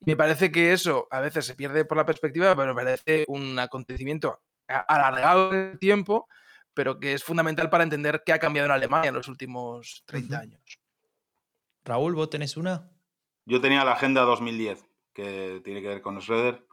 [0.00, 3.58] me parece que eso a veces se pierde por la perspectiva, pero me parece un
[3.58, 6.28] acontecimiento alargado en el tiempo,
[6.74, 10.38] pero que es fundamental para entender qué ha cambiado en Alemania en los últimos 30
[10.38, 10.60] años.
[11.84, 12.90] Raúl, ¿vos tenés una?
[13.46, 14.84] Yo tenía la Agenda 2010,
[15.14, 16.64] que tiene que ver con Schroeder,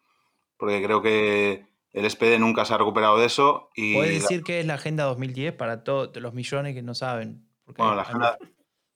[0.58, 3.70] porque creo que el SPD nunca se ha recuperado de eso.
[3.76, 7.48] Y ¿Puedes decir que es la Agenda 2010 para todos los millones que no saben?
[7.66, 8.38] bueno, la Agenda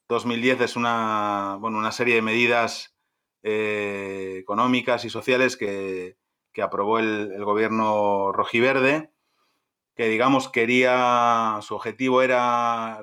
[0.07, 2.95] 2010 es una, bueno, una serie de medidas
[3.41, 6.17] eh, económicas y sociales que,
[6.61, 9.11] aprobó el, gobierno rojiverde,
[9.95, 13.01] que digamos quería, su objetivo era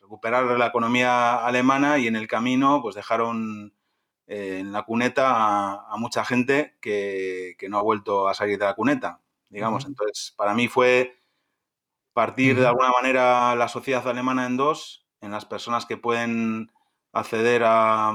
[0.00, 3.73] recuperar la economía alemana y en el camino pues dejaron
[4.26, 8.74] eh, en la cuneta a, mucha gente que, no ha vuelto a salir de la
[8.74, 9.20] cuneta,
[9.50, 9.86] digamos.
[9.86, 11.20] Entonces, para mí fue
[12.14, 16.72] partir de alguna manera la sociedad alemana en dos, en las personas que pueden
[17.12, 18.12] acceder a,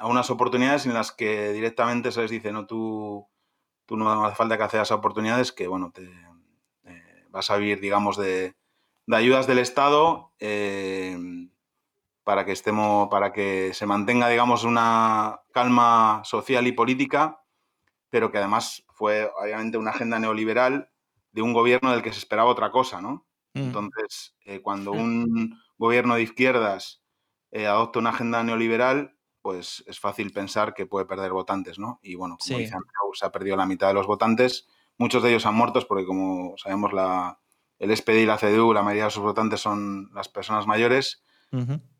[0.00, 3.28] unas oportunidades en las que directamente se les dice, no, tú,
[3.86, 6.02] tú no hace falta que accedas a oportunidades, que bueno, te,
[6.84, 8.56] eh, vas a vivir, digamos, de,
[9.06, 11.16] de ayudas del Estado eh,
[12.24, 17.40] para que estemos, para que se mantenga, digamos, una calma social y política,
[18.10, 20.90] pero que además fue obviamente una agenda neoliberal
[21.32, 23.26] de un gobierno del que se esperaba otra cosa, ¿no?
[23.54, 23.60] Mm.
[23.60, 27.02] Entonces, eh, cuando un gobierno de izquierdas
[27.50, 31.98] eh, adopta una agenda neoliberal, pues es fácil pensar que puede perder votantes, ¿no?
[32.02, 32.80] Y bueno, como dicen,
[33.14, 36.54] se ha perdido la mitad de los votantes, muchos de ellos han muerto porque como
[36.56, 37.40] sabemos la,
[37.78, 41.24] el SPD y la CDU, la mayoría de sus votantes son las personas mayores,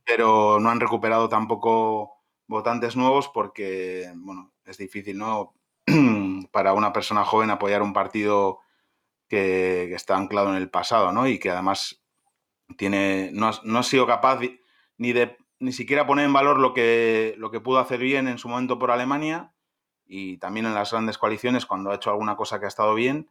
[0.04, 5.54] pero no han recuperado tampoco votantes nuevos porque, bueno, es difícil, ¿no?
[6.52, 8.60] Para una persona joven apoyar un partido
[9.28, 11.26] que, está anclado en el pasado, ¿no?
[11.26, 12.02] Y que además
[12.76, 14.40] tiene, no, ha, sido capaz
[14.98, 18.38] ni de ni siquiera poner en valor lo que, lo que pudo hacer bien en
[18.38, 19.54] su momento por Alemania
[20.04, 23.30] y también en las grandes coaliciones cuando ha hecho alguna cosa que ha estado bien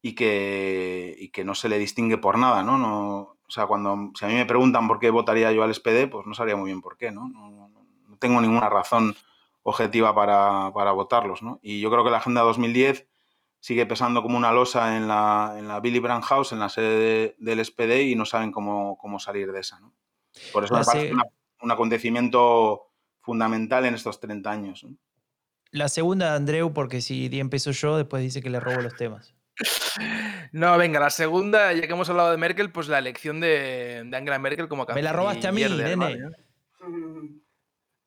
[0.00, 2.78] y que, que no se le distingue por nada, ¿no?
[2.78, 3.33] ¿no?
[3.46, 6.26] O sea, cuando si a mí me preguntan por qué votaría yo al SPD, pues
[6.26, 7.28] no sabría muy bien por qué, ¿no?
[7.28, 7.70] No,
[8.18, 9.14] tengo ninguna razón
[9.62, 11.58] objetiva para, votarlos, ¿no?
[11.62, 13.06] Y yo creo que la Agenda 2010
[13.60, 17.34] sigue pesando como una losa en la, en la Billy Brandt House, en la sede
[17.38, 19.80] del SPD, y no saben cómo, cómo salir de esa.
[19.80, 19.92] ¿no?
[20.52, 21.12] Por eso me parece
[21.60, 22.90] un acontecimiento
[23.20, 24.86] fundamental en estos 30 años.
[25.70, 29.34] La segunda Andreu, porque si empezó yo, después dice que le robo los temas.
[30.52, 34.38] No, venga, la segunda, ya que hemos hablado de Merkel, pues la elección de, Angela
[34.38, 36.30] Merkel como Me la robaste a mí, nene.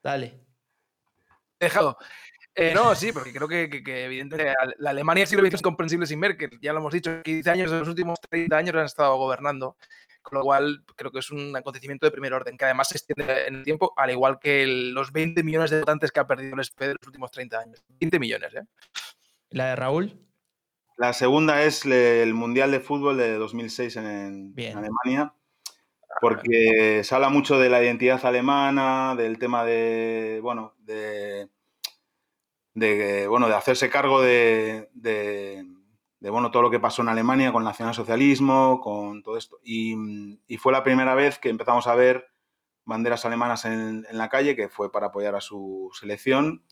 [0.03, 0.39] Dale.
[1.59, 1.97] Dejado.
[2.53, 3.69] Eh, no, sí, porque creo que,
[4.05, 6.57] evidentemente la Alemania sí lo hizo incomprensible sin Merkel.
[6.59, 9.77] Ya lo hemos dicho, 15 años de los últimos 30 años han estado gobernando.
[10.23, 13.47] Con lo cual, creo que es un acontecimiento de primer orden, que además se extiende
[13.47, 16.65] en el tiempo, al igual que los 20 millones de votantes que ha perdido el
[16.65, 17.83] SPD en los últimos 30 años.
[17.87, 18.63] 20 millones, ¿eh?
[19.51, 20.26] ¿La de Raúl?
[20.97, 25.33] La segunda es el Mundial de Fútbol de 2006 en, Alemania
[26.19, 31.49] porque se habla mucho de la identidad alemana, del tema de, bueno, de,
[32.73, 35.65] de, bueno, de hacerse cargo de, de,
[36.21, 39.59] bueno, todo lo que pasó en Alemania con el nacionalsocialismo, con todo esto.
[39.63, 39.95] Y,
[40.57, 42.27] fue la primera vez que empezamos a ver
[42.85, 46.63] banderas alemanas en, la calle, que fue para apoyar a su selección.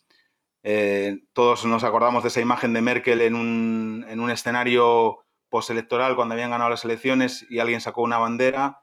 [0.67, 6.15] Eh, todos nos acordamos de esa imagen de Merkel en un, en un escenario postelectoral
[6.15, 8.81] cuando habían ganado las elecciones y alguien sacó una bandera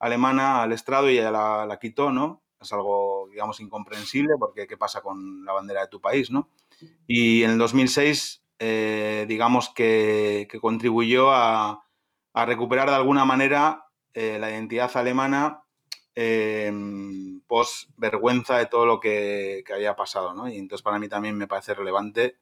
[0.00, 2.42] alemana al estrado y ella la, quitó, ¿no?
[2.60, 6.48] Es algo, digamos, incomprensible porque ¿qué pasa con la bandera de tu país, ¿no?
[7.06, 11.84] Y en el 2006, eh, digamos que, contribuyó a,
[12.34, 15.62] recuperar de alguna manera eh, la identidad alemana
[16.20, 16.72] eh,
[17.46, 20.48] post vergüenza de todo lo que, había pasado, ¿no?
[20.48, 22.36] Y entonces para mí también me parece relevante.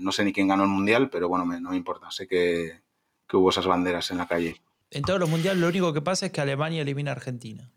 [0.00, 2.10] no sé ni quién ganó el mundial, pero bueno, no me importa.
[2.10, 2.80] Sé que,
[3.28, 4.62] que hubo esas banderas en la calle
[4.94, 7.70] en todos los mundiales lo único que pasa es que Alemania elimina a Argentina.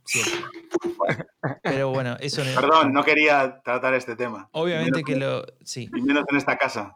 [1.63, 2.53] Pero bueno, eso no.
[2.53, 4.49] Perdón, no quería tratar este tema.
[4.51, 5.43] Obviamente que lo.
[5.63, 5.89] Sí.
[5.91, 6.95] Menos en esta casa.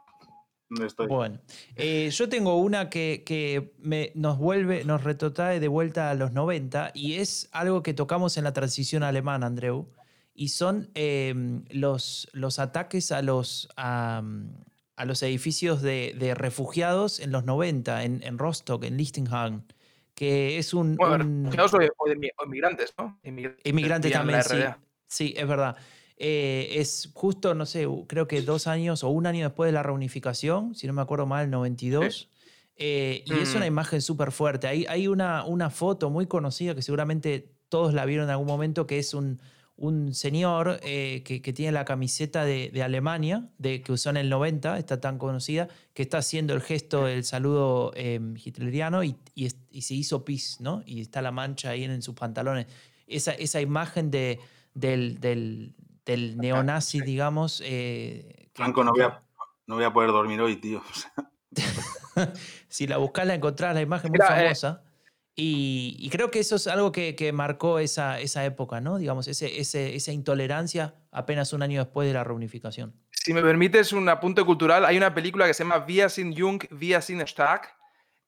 [0.86, 1.08] Estoy.
[1.08, 1.40] Bueno,
[1.76, 3.74] eh, yo tengo una que,
[4.16, 8.46] nos vuelve, nos retrotrae de vuelta a los 90 y es algo que tocamos en
[8.46, 9.90] la transición alemana, Andreu.
[10.34, 14.24] Y son em, los, los ataques a los, a,
[15.06, 19.66] los edificios de, refugiados en los 90, en, en Rostock, en Lichtenhagen
[20.22, 20.98] que es un...
[20.98, 23.20] Bueno, o, de, inmigrantes, ¿no?
[23.24, 24.58] Inmigrantes, también, sí.
[25.08, 25.76] Sí, es verdad.
[26.24, 29.82] Eh, es justo, no sé, creo que dos años o un año después de la
[29.82, 32.30] reunificación, si no me acuerdo mal, 92.
[32.76, 33.68] Eh, y es una mm.
[33.68, 34.68] imagen súper fuerte.
[34.68, 38.86] Hay, hay una, una foto muy conocida que seguramente todos la vieron en algún momento,
[38.86, 39.42] que es un,
[39.78, 44.78] un señor eh, que, tiene la camiseta de, Alemania, de, que usó en el 90,
[44.78, 50.24] está tan conocida, que está haciendo el gesto del saludo em, hitleriano y, se hizo
[50.24, 50.84] pis, ¿no?
[50.86, 52.68] Y está la mancha ahí en, sus pantalones.
[53.08, 54.40] Esa, esa imagen de,
[54.76, 55.74] del, del,
[56.08, 57.62] neonazi, digamos.
[57.66, 59.22] Eh, Franco, no voy, a,
[59.68, 60.82] no voy a poder dormir hoy, tío.
[62.68, 64.84] si la buscas, la encontrás, la imagen muy eh, famosa.
[65.34, 68.98] Y, creo que eso es algo que, marcó esa, esa, época, ¿no?
[68.98, 72.94] Digamos, ese, esa intolerancia apenas un año después de la reunificación.
[73.12, 76.64] Si me permites un apunte cultural, hay una película que se llama Via sin Jung,
[76.70, 77.70] Via sin Stark,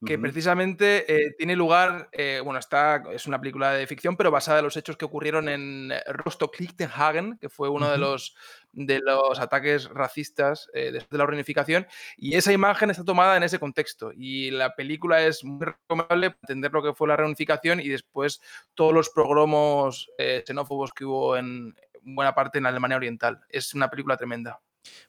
[0.06, 4.60] que precisamente eh, tiene lugar, eh, bueno, está, es una película de ficción, pero basada
[4.60, 8.36] en los hechos que ocurrieron en Rostock-Lichtenhagen, que fue uno de, los,
[8.72, 11.88] de los ataques racistas eh, después de la reunificación,
[12.18, 16.40] y esa imagen está tomada en ese contexto, y la película es muy recomendable para
[16.44, 18.42] entender lo que fue la reunificación y después
[18.74, 23.42] todos los progromos xenófobos que hubo en buena parte en la Alemania Oriental.
[23.50, 24.60] Es una película tremenda.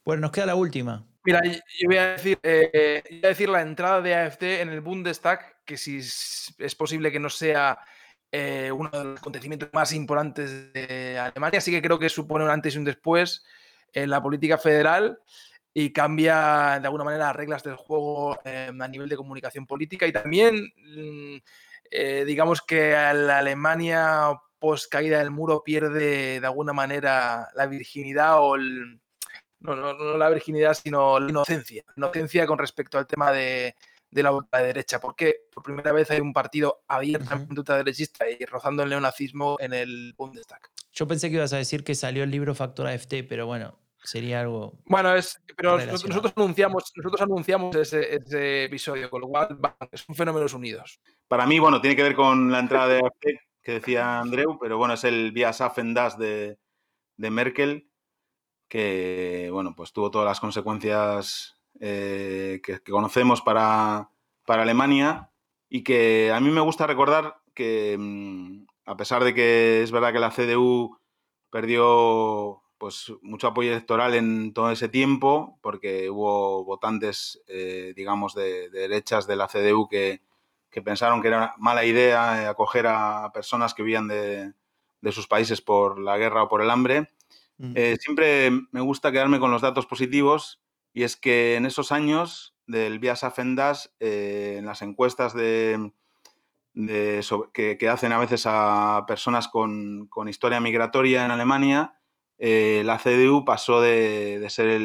[0.05, 1.05] Bueno, nos queda la última.
[1.25, 4.83] Mira, yo voy a decir, eh, voy a decir la entrada de AFD en el
[4.83, 7.79] Bundestag, que si es posible que no sea
[8.31, 12.51] eh, uno de los acontecimientos más importantes de Alemania, sí que creo que supone un
[12.51, 13.43] antes y un después
[13.95, 15.19] en la política federal
[15.73, 20.07] y cambia de alguna manera las reglas del juego eh, a nivel de comunicación política
[20.07, 21.37] y también mm,
[22.27, 28.57] digamos que la Alemania post caída del muro pierde de alguna manera la virginidad o
[28.57, 29.01] el,
[29.65, 31.85] no, no, la virginidad, sino la inocencia.
[31.97, 33.75] Inocencia con respecto al tema de,
[34.11, 35.01] la derecha.
[35.01, 40.15] Porque por primera vez hay un partido abiertamente ultraderechista y rozando el neonazismo en el
[40.17, 40.61] Bundestag.
[40.93, 44.41] Yo pensé que ibas a decir que salió el libro Factura FT, pero bueno, sería
[44.41, 44.79] algo.
[44.85, 49.59] Bueno, es, pero nosotros anunciamos, nosotros anunciamos ese, episodio, con lo cual
[49.95, 51.01] son fenómenos unidos.
[51.27, 53.27] Para mí, bueno, tiene que ver con la entrada de AFT
[53.63, 56.59] que decía Andreu, pero bueno, es el Vía Safendas de,
[57.17, 57.89] de Merkel
[58.75, 64.11] que bueno, pues tuvo todas las consecuencias eh, que, conocemos para,
[64.49, 65.31] Alemania
[65.69, 70.13] y que a mí me gusta recordar que mm, a pesar de que es verdad
[70.13, 70.99] que la CDU
[71.51, 77.41] perdió pues mucho apoyo electoral en todo ese tiempo, porque hubo votantes,
[77.95, 80.21] digamos, de, derechas de la CDU que,
[80.85, 84.53] pensaron que era mala idea acoger a personas que vivían de,
[85.01, 87.15] de sus países por la guerra o por el hambre.
[87.57, 87.75] Mm.
[88.01, 90.61] siempre me gusta quedarme con los datos positivos
[90.93, 95.93] y es que en esos años del Biasa Fendas, en las encuestas de,
[97.53, 101.99] que, hacen a veces a personas con, historia migratoria en Alemania,
[102.39, 104.81] eh, la CDU pasó de, ser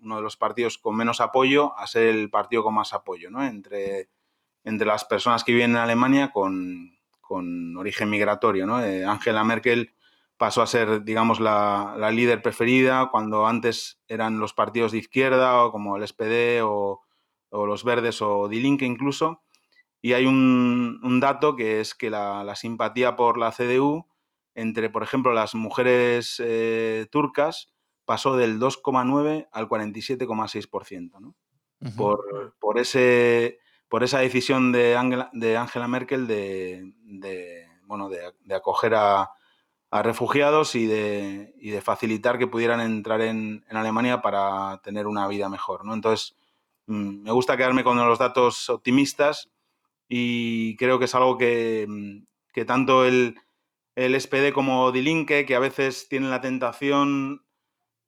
[0.00, 3.44] uno de los partidos con menos apoyo a ser el partido con más apoyo, ¿no?
[3.44, 4.08] Entre,
[4.64, 6.92] entre las personas que viven en Alemania con,
[7.76, 8.82] origen migratorio, ¿no?
[8.82, 9.92] Eh, Angela Merkel
[10.36, 15.96] pasó a ser, digamos, la, líder preferida cuando antes eran los partidos de izquierda, como
[15.96, 17.02] el SPD o,
[17.50, 19.42] los Verdes o Die Linke incluso.
[20.02, 24.06] Y hay un, dato que es que la, simpatía por la CDU
[24.54, 27.74] entre, por ejemplo, las mujeres eh, turcas
[28.04, 31.34] pasó del 2,9 al 47,6%, ¿no?
[31.96, 33.58] por, ese,
[33.88, 36.92] por esa decisión de Angela, de Angela Merkel de,
[37.86, 39.30] bueno, de, acoger a,
[40.02, 45.84] refugiados y de, de, facilitar que pudieran entrar en, Alemania para tener una vida mejor.
[45.84, 45.94] ¿no?
[45.94, 46.34] Entonces,
[46.86, 49.50] mm, me gusta quedarme con los datos optimistas
[50.08, 53.36] y creo que es algo que, mm, tanto el,
[53.94, 57.44] el, SPD como Dilinque, que a veces tienen la tentación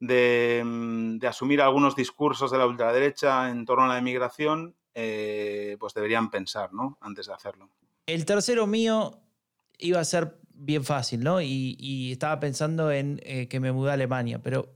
[0.01, 5.77] de, mm, de, asumir algunos discursos de la ultraderecha en torno a la inmigración, eh,
[5.79, 6.99] pues deberían pensar, ¿no?
[7.01, 7.71] Antes de hacerlo.
[8.07, 9.21] El tercero mío
[9.79, 11.41] iba a ser bien fácil, ¿no?
[11.41, 14.75] Y, estaba pensando en eh, que me mudé a Alemania, pero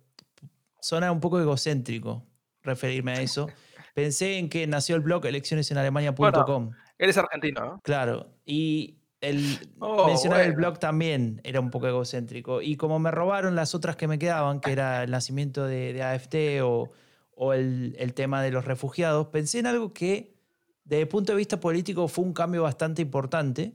[0.81, 2.27] suena un poco egocéntrico
[2.63, 3.49] referirme a eso.
[3.95, 6.71] Pensé en que nació el blog eleccionesenalemania.com.
[6.99, 7.81] Eres argentino, ¿no?
[7.83, 8.35] Claro.
[8.45, 12.63] Y el oh, mencionar el blog también era un poco egocéntrico.
[12.63, 16.63] Y como me robaron las otras que me quedaban, que era el nacimiento de, AFT
[16.63, 20.35] o, el, tema de los refugiados, pensé en algo que,
[20.85, 23.75] desde el punto de vista político, fue un cambio bastante importante.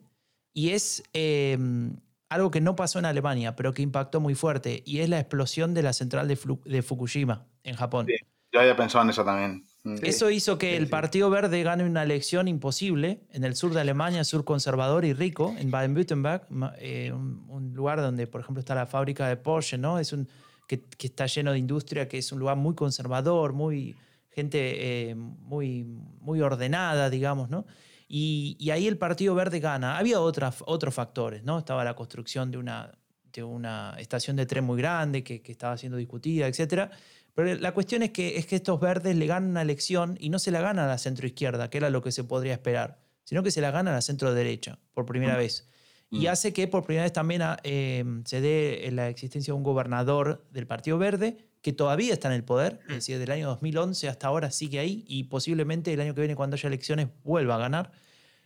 [0.56, 1.98] Y es em,
[2.30, 4.82] algo que no pasó en Alemania, pero que impactó muy fuerte.
[4.86, 8.08] Y es la explosión de la central de, de Fukushima, en Japón.
[8.08, 8.16] Sí,
[8.54, 9.66] yo había pensado en eso también.
[10.02, 14.24] Eso hizo que el Partido Verde gane una elección imposible en el sur de Alemania,
[14.24, 16.48] sur conservador y rico, en Baden-Württemberg,
[16.80, 20.00] eh, un, lugar donde, por ejemplo, está la fábrica de Porsche, ¿no?
[20.00, 20.30] Es un,
[20.68, 23.96] que, está lleno de industria, que es un lugar muy conservador, muy
[24.32, 27.66] gente eh, muy, muy ordenada, digamos, ¿no?
[28.08, 29.98] Y, ahí el Partido Verde gana.
[29.98, 31.60] Había otras, otros factores, ¿no?
[31.60, 32.92] Estaba la construcción de una,
[33.34, 36.92] de una estación de tren muy grande que, que estaba siendo discutida, etcétera
[37.36, 40.40] pero la cuestión es que, es que estos verdes le ganan una elección y no
[40.40, 43.52] se la ganan a la centroizquierda, que era lo que se podría esperar, sino que
[43.52, 45.38] se la ganan a la centro derecha por primera mm.
[45.38, 45.68] vez.
[46.10, 46.28] Y mm.
[46.30, 50.48] hace que por primera vez también ah, em, se dé la existencia de un gobernador
[50.52, 52.94] del Partido Verde que todavía está en el poder, es mm.
[52.94, 56.54] decir, del año 2011 hasta ahora sigue ahí y posiblemente el año que viene cuando
[56.54, 57.92] haya elecciones vuelva a ganar.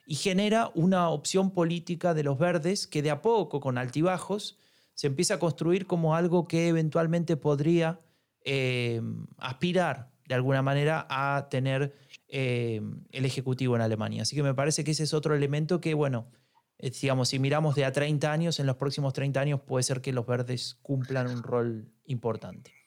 [0.08, 4.58] Y genera una opción política de los verdes que de a poco, con altibajos,
[4.94, 8.00] se empieza a construir como algo que eventualmente podría
[8.46, 9.02] eh,
[9.38, 11.94] aspirar de alguna manera a tener
[12.30, 14.22] eh, el Ejecutivo en Alemania.
[14.22, 16.32] Así que me parece que ese es otro elemento que, bueno,
[16.78, 20.00] eh, digamos, si miramos de a 30 años, en los próximos 30 años puede ser
[20.00, 22.79] que los verdes cumplan un rol importante.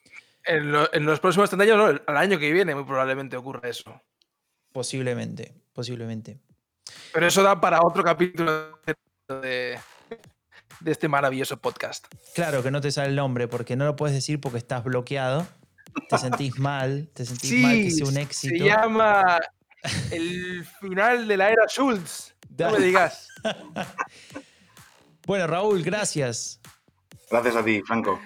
[0.45, 0.73] En,
[1.07, 4.03] los próximos 30 años, no, al año que viene muy probablemente ocurra eso.
[4.73, 6.41] Posiblemente, posiblemente.
[7.13, 8.79] Pero eso da para otro capítulo
[9.29, 9.79] de,
[10.81, 12.07] de este maravilloso podcast.
[12.35, 15.47] Claro que no te sale el nombre porque no lo puedes decir porque estás bloqueado.
[16.09, 18.57] Te sentís mal, te sentís mal que sea un éxito.
[18.57, 19.41] Se llama
[20.11, 22.35] El final de la era Schultz.
[22.59, 23.29] No me digas.
[25.27, 26.61] bueno, Raúl, gracias.
[27.31, 28.19] Gracias a ti, Franco.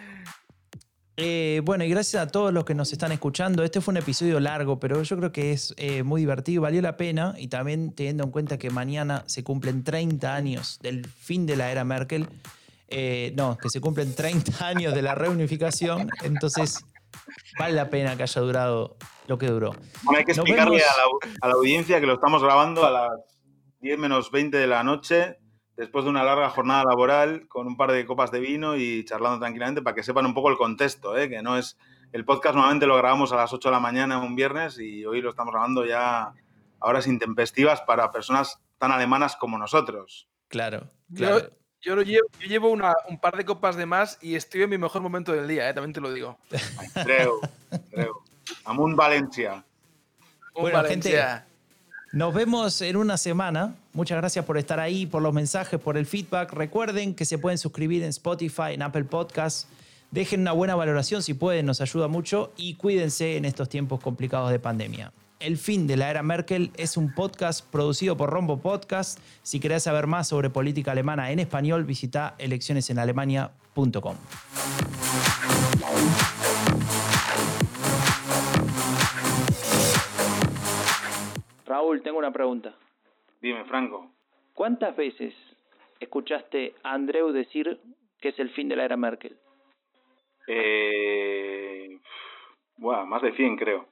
[1.18, 3.62] Eh, bueno, y gracias a todos los que nos están escuchando.
[3.62, 6.96] Este fue un episodio largo, pero yo creo que es eh, muy divertido, valió la
[6.96, 7.34] pena.
[7.38, 11.70] Y también teniendo en cuenta que mañana se cumplen 30 años del fin de la
[11.70, 12.28] era Merkel.
[12.88, 16.10] Eh, no, que se cumplen 30 años de la reunificación.
[16.22, 16.84] Entonces,
[17.58, 18.96] vale la pena que haya durado
[19.26, 19.74] lo que duró.
[20.02, 23.10] Bueno, hay que explicarle a la, a la audiencia que lo estamos grabando a las
[23.80, 25.38] 10 menos 20 de la noche
[25.76, 29.38] después de una larga jornada laboral con un par de copas de vino y charlando
[29.38, 31.28] tranquilamente para que sepan un poco el contexto, ¿eh?
[31.28, 31.78] que no es...
[32.12, 35.20] El podcast normalmente lo grabamos a las 8 de la mañana un viernes y hoy
[35.20, 36.34] lo estamos grabando ya a
[36.80, 40.28] horas intempestivas para personas tan alemanas como nosotros.
[40.48, 41.50] Claro, claro.
[41.82, 45.46] Yo, llevo, un par de copas de más y estoy en mi mejor momento del
[45.46, 45.74] día, ¿eh?
[45.74, 46.38] también te lo digo.
[47.04, 47.40] creo,
[47.90, 48.22] creo.
[48.64, 49.64] Amun Valencia.
[50.54, 51.38] Bueno, Valencia.
[51.38, 51.55] gente,
[52.12, 53.74] nos vemos en una semana.
[53.92, 56.52] Muchas gracias por estar ahí, por los mensajes, por el feedback.
[56.52, 59.68] Recuerden que se pueden suscribir en Spotify, en Apple Podcasts,
[60.11, 64.50] Dejen una buena valoración si pueden, nos ayuda mucho y cuídense en estos tiempos complicados
[64.50, 65.12] de pandemia.
[65.40, 69.18] El fin de la era Merkel es un podcast producido por Rombo Podcast.
[69.42, 74.16] Si querés saber más sobre política alemana en español, visita eleccionesenalemania.com.
[81.76, 82.74] Raúl, tengo una pregunta.
[83.42, 84.10] Dime, Franco.
[84.54, 85.34] ¿Cuántas veces
[86.00, 87.78] escuchaste a Andreu decir
[88.18, 89.36] que es el fin de la era Merkel?
[90.48, 91.98] Eh,
[92.78, 93.86] bueno, más de 100 creo.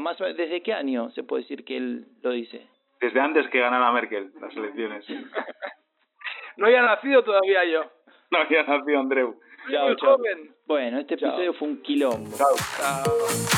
[0.00, 2.66] Más, ¿Desde qué año se puede decir que él lo dice?
[3.00, 5.06] Desde antes que ganara Merkel las elecciones.
[6.56, 7.82] no había nacido todavía yo.
[8.32, 9.40] No había nacido Andreu.
[9.70, 10.56] Chao, Muy joven.
[10.66, 12.36] Bueno, este episodio fue un quilombo.
[12.36, 12.56] Chao.
[12.76, 13.51] Chao.